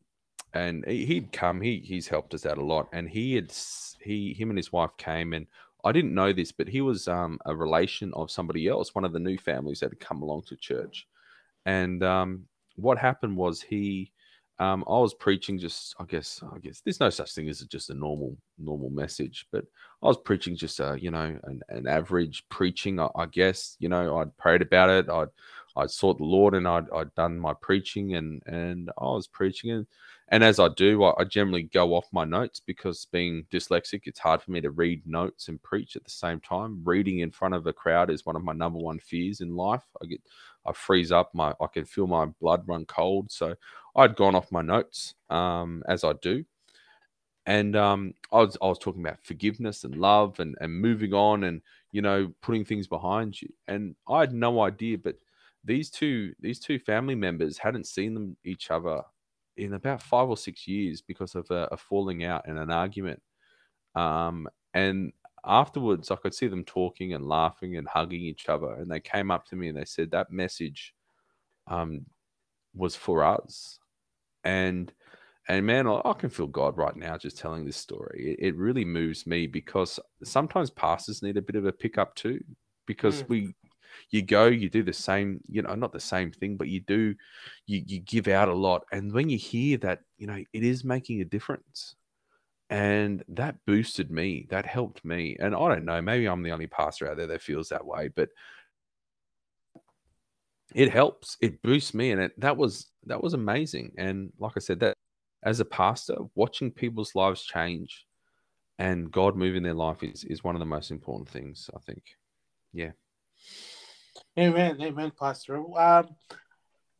[0.53, 1.61] and he'd come.
[1.61, 3.53] He he's helped us out a lot, and he had
[4.01, 5.47] he him and his wife came, and
[5.83, 9.13] I didn't know this, but he was um, a relation of somebody else, one of
[9.13, 11.07] the new families that had come along to church,
[11.65, 14.11] and um, what happened was he.
[14.59, 17.89] Um, I was preaching just, I guess, I guess there's no such thing as just
[17.89, 19.65] a normal, normal message, but
[20.03, 23.89] I was preaching just a, you know, an, an average preaching, I, I guess, you
[23.89, 25.09] know, I'd prayed about it.
[25.09, 25.29] I'd,
[25.75, 29.71] I'd sought the Lord and I'd, I'd done my preaching and, and I was preaching
[29.71, 29.87] and
[30.31, 34.19] and as I do, I, I, generally go off my notes because being dyslexic, it's
[34.19, 36.81] hard for me to read notes and preach at the same time.
[36.85, 39.83] Reading in front of a crowd is one of my number one fears in life.
[40.01, 40.21] I get,
[40.65, 41.35] I freeze up.
[41.35, 43.29] My, I can feel my blood run cold.
[43.29, 43.55] So
[43.97, 46.45] I'd gone off my notes, um, as I do,
[47.45, 51.43] and um, I was, I was talking about forgiveness and love and and moving on
[51.43, 51.61] and
[51.91, 53.49] you know putting things behind you.
[53.67, 55.17] And I had no idea, but
[55.65, 59.01] these two these two family members hadn't seen them each other
[59.61, 63.21] in about five or six years because of a, a falling out and an argument.
[63.95, 65.13] Um, and
[65.45, 68.73] afterwards, I could see them talking and laughing and hugging each other.
[68.73, 70.93] And they came up to me and they said that message
[71.67, 72.05] um,
[72.73, 73.79] was for us.
[74.43, 74.91] And
[75.47, 78.37] and man, I, can feel God right now just telling this story.
[78.39, 82.39] It, it, really moves me because sometimes pastors need a bit of a pickup too,
[82.85, 83.29] because mm.
[83.29, 83.55] we
[84.09, 87.15] you go, you do the same, you know, not the same thing, but you do,
[87.65, 88.85] you, you give out a lot.
[88.91, 91.95] And when you hear that, you know, it is making a difference.
[92.69, 94.47] And that boosted me.
[94.49, 95.35] That helped me.
[95.39, 98.07] And I don't know, maybe I'm the only pastor out there that feels that way,
[98.07, 98.29] but
[100.73, 101.35] it helps.
[101.41, 102.11] It boosts me.
[102.11, 103.91] And it, that was, that was amazing.
[103.97, 104.95] And like I said, that
[105.43, 108.05] as a pastor, watching people's lives change
[108.79, 112.03] and God moving their life is, is one of the most important things, I think.
[112.73, 112.91] Yeah.
[114.39, 115.57] Amen, amen, Pastor.
[115.77, 116.15] Um,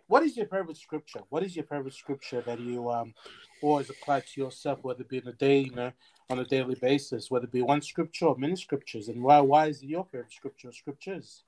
[0.07, 1.21] what is your favorite scripture?
[1.29, 3.13] What is your favorite scripture that you um
[3.61, 5.91] always apply to yourself, whether it be in a day, you know,
[6.29, 9.67] on a daily basis, whether it be one scripture or many scriptures, and why why
[9.67, 11.43] is it your favorite scripture or scriptures?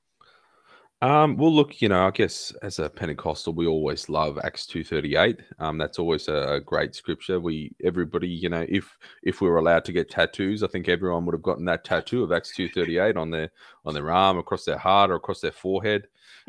[1.04, 4.86] Um, well, look, you know, I guess as a Pentecostal, we always love Acts two
[4.86, 5.42] thirty eight.
[5.60, 7.42] Um, that's always a, great scripture.
[7.42, 11.26] We everybody, you know, if if we were allowed to get tattoos, I think everyone
[11.26, 13.52] would have gotten that tattoo of Acts two thirty eight on their
[13.84, 16.08] on their arm, across their heart, or across their forehead.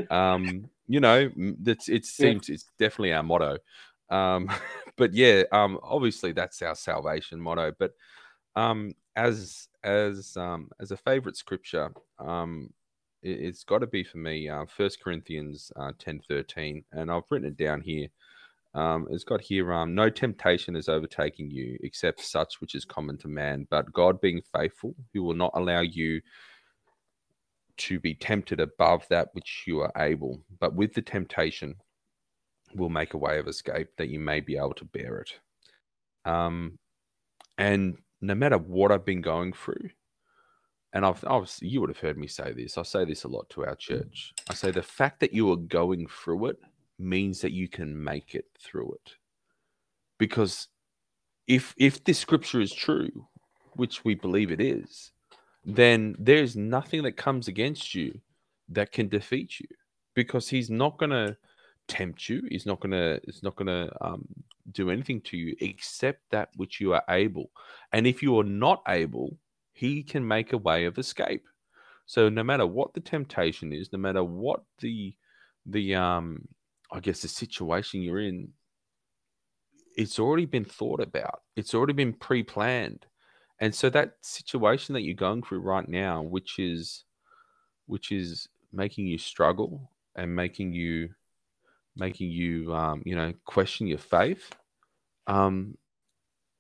[0.08, 1.32] Um, you know,
[1.66, 3.58] it's it seems it's definitely our motto.
[4.08, 4.48] Um,
[4.96, 7.72] but yeah, um, obviously that's our salvation motto.
[7.76, 7.94] But
[8.54, 12.70] um, as as um as a favorite scripture, um
[13.24, 17.24] it, has got to be for me uh, First Corinthians uh, ten thirteen, and I've
[17.30, 18.08] written it down here.
[18.74, 23.16] Um, it's got here, um, no temptation is overtaking you except such which is common
[23.18, 26.20] to man, but God being faithful, who will not allow you
[27.76, 31.76] to be tempted above that which you are able, but with the temptation
[32.74, 35.30] will make a way of escape that you may be able to bear it.
[36.28, 36.78] Um,
[37.58, 39.90] and no matter what I've been going through,
[40.94, 42.78] and I've, I've you would have heard me say this.
[42.78, 44.32] I say this a lot to our church.
[44.48, 46.58] I say the fact that you are going through it
[46.98, 49.12] means that you can make it through it.
[50.18, 50.68] Because
[51.48, 53.26] if if this scripture is true,
[53.72, 55.10] which we believe it is,
[55.64, 58.20] then there's nothing that comes against you
[58.68, 59.66] that can defeat you.
[60.14, 61.36] Because he's not gonna
[61.88, 62.42] tempt you.
[62.48, 63.18] He's not gonna.
[63.24, 64.24] It's not gonna um,
[64.70, 67.50] do anything to you except that which you are able.
[67.92, 69.36] And if you are not able,
[69.74, 71.44] he can make a way of escape.
[72.06, 75.14] So no matter what the temptation is, no matter what the
[75.66, 76.48] the um
[76.90, 78.48] I guess the situation you're in,
[79.96, 81.42] it's already been thought about.
[81.56, 83.06] It's already been pre-planned.
[83.60, 87.04] And so that situation that you're going through right now, which is
[87.86, 91.10] which is making you struggle and making you
[91.96, 94.50] making you um, you know question your faith
[95.26, 95.76] um,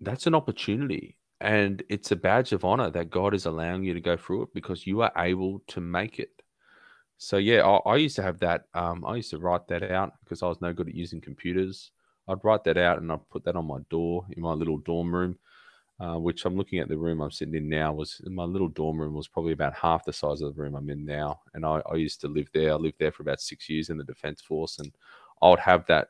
[0.00, 4.00] that's an opportunity and it's a badge of honor that God is allowing you to
[4.00, 6.30] go through it because you are able to make it.
[7.18, 8.64] So yeah, I, I used to have that.
[8.74, 11.90] Um, I used to write that out because I was no good at using computers.
[12.28, 15.14] I'd write that out and I'd put that on my door in my little dorm
[15.14, 15.38] room,
[16.00, 17.92] uh, which I'm looking at the room I'm sitting in now.
[17.92, 20.90] Was my little dorm room was probably about half the size of the room I'm
[20.90, 22.72] in now, and I, I used to live there.
[22.72, 24.92] I lived there for about six years in the Defence Force, and
[25.42, 26.08] I would have that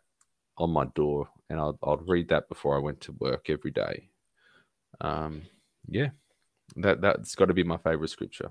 [0.59, 4.11] on my door, and I'd, I'd read that before I went to work every day.
[5.01, 5.43] Um,
[5.89, 6.09] yeah,
[6.77, 8.51] that that's got to be my favorite scripture.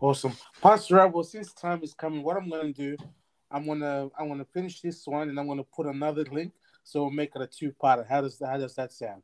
[0.00, 0.32] Awesome,
[0.62, 1.22] Pastor Abel.
[1.22, 2.96] Since time is coming, what I'm going to do,
[3.50, 6.52] I'm gonna I'm gonna finish this one, and I'm gonna put another link,
[6.84, 8.06] so we'll make it a two part.
[8.08, 9.22] How does how does that sound?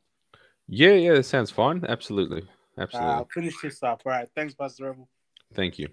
[0.67, 1.85] Yeah, yeah, that sounds fine.
[1.87, 2.43] Absolutely,
[2.77, 3.13] absolutely.
[3.13, 4.01] Uh, I'll finish this up.
[4.05, 5.09] All right, thanks, Pastor Abel.
[5.53, 5.87] Thank you.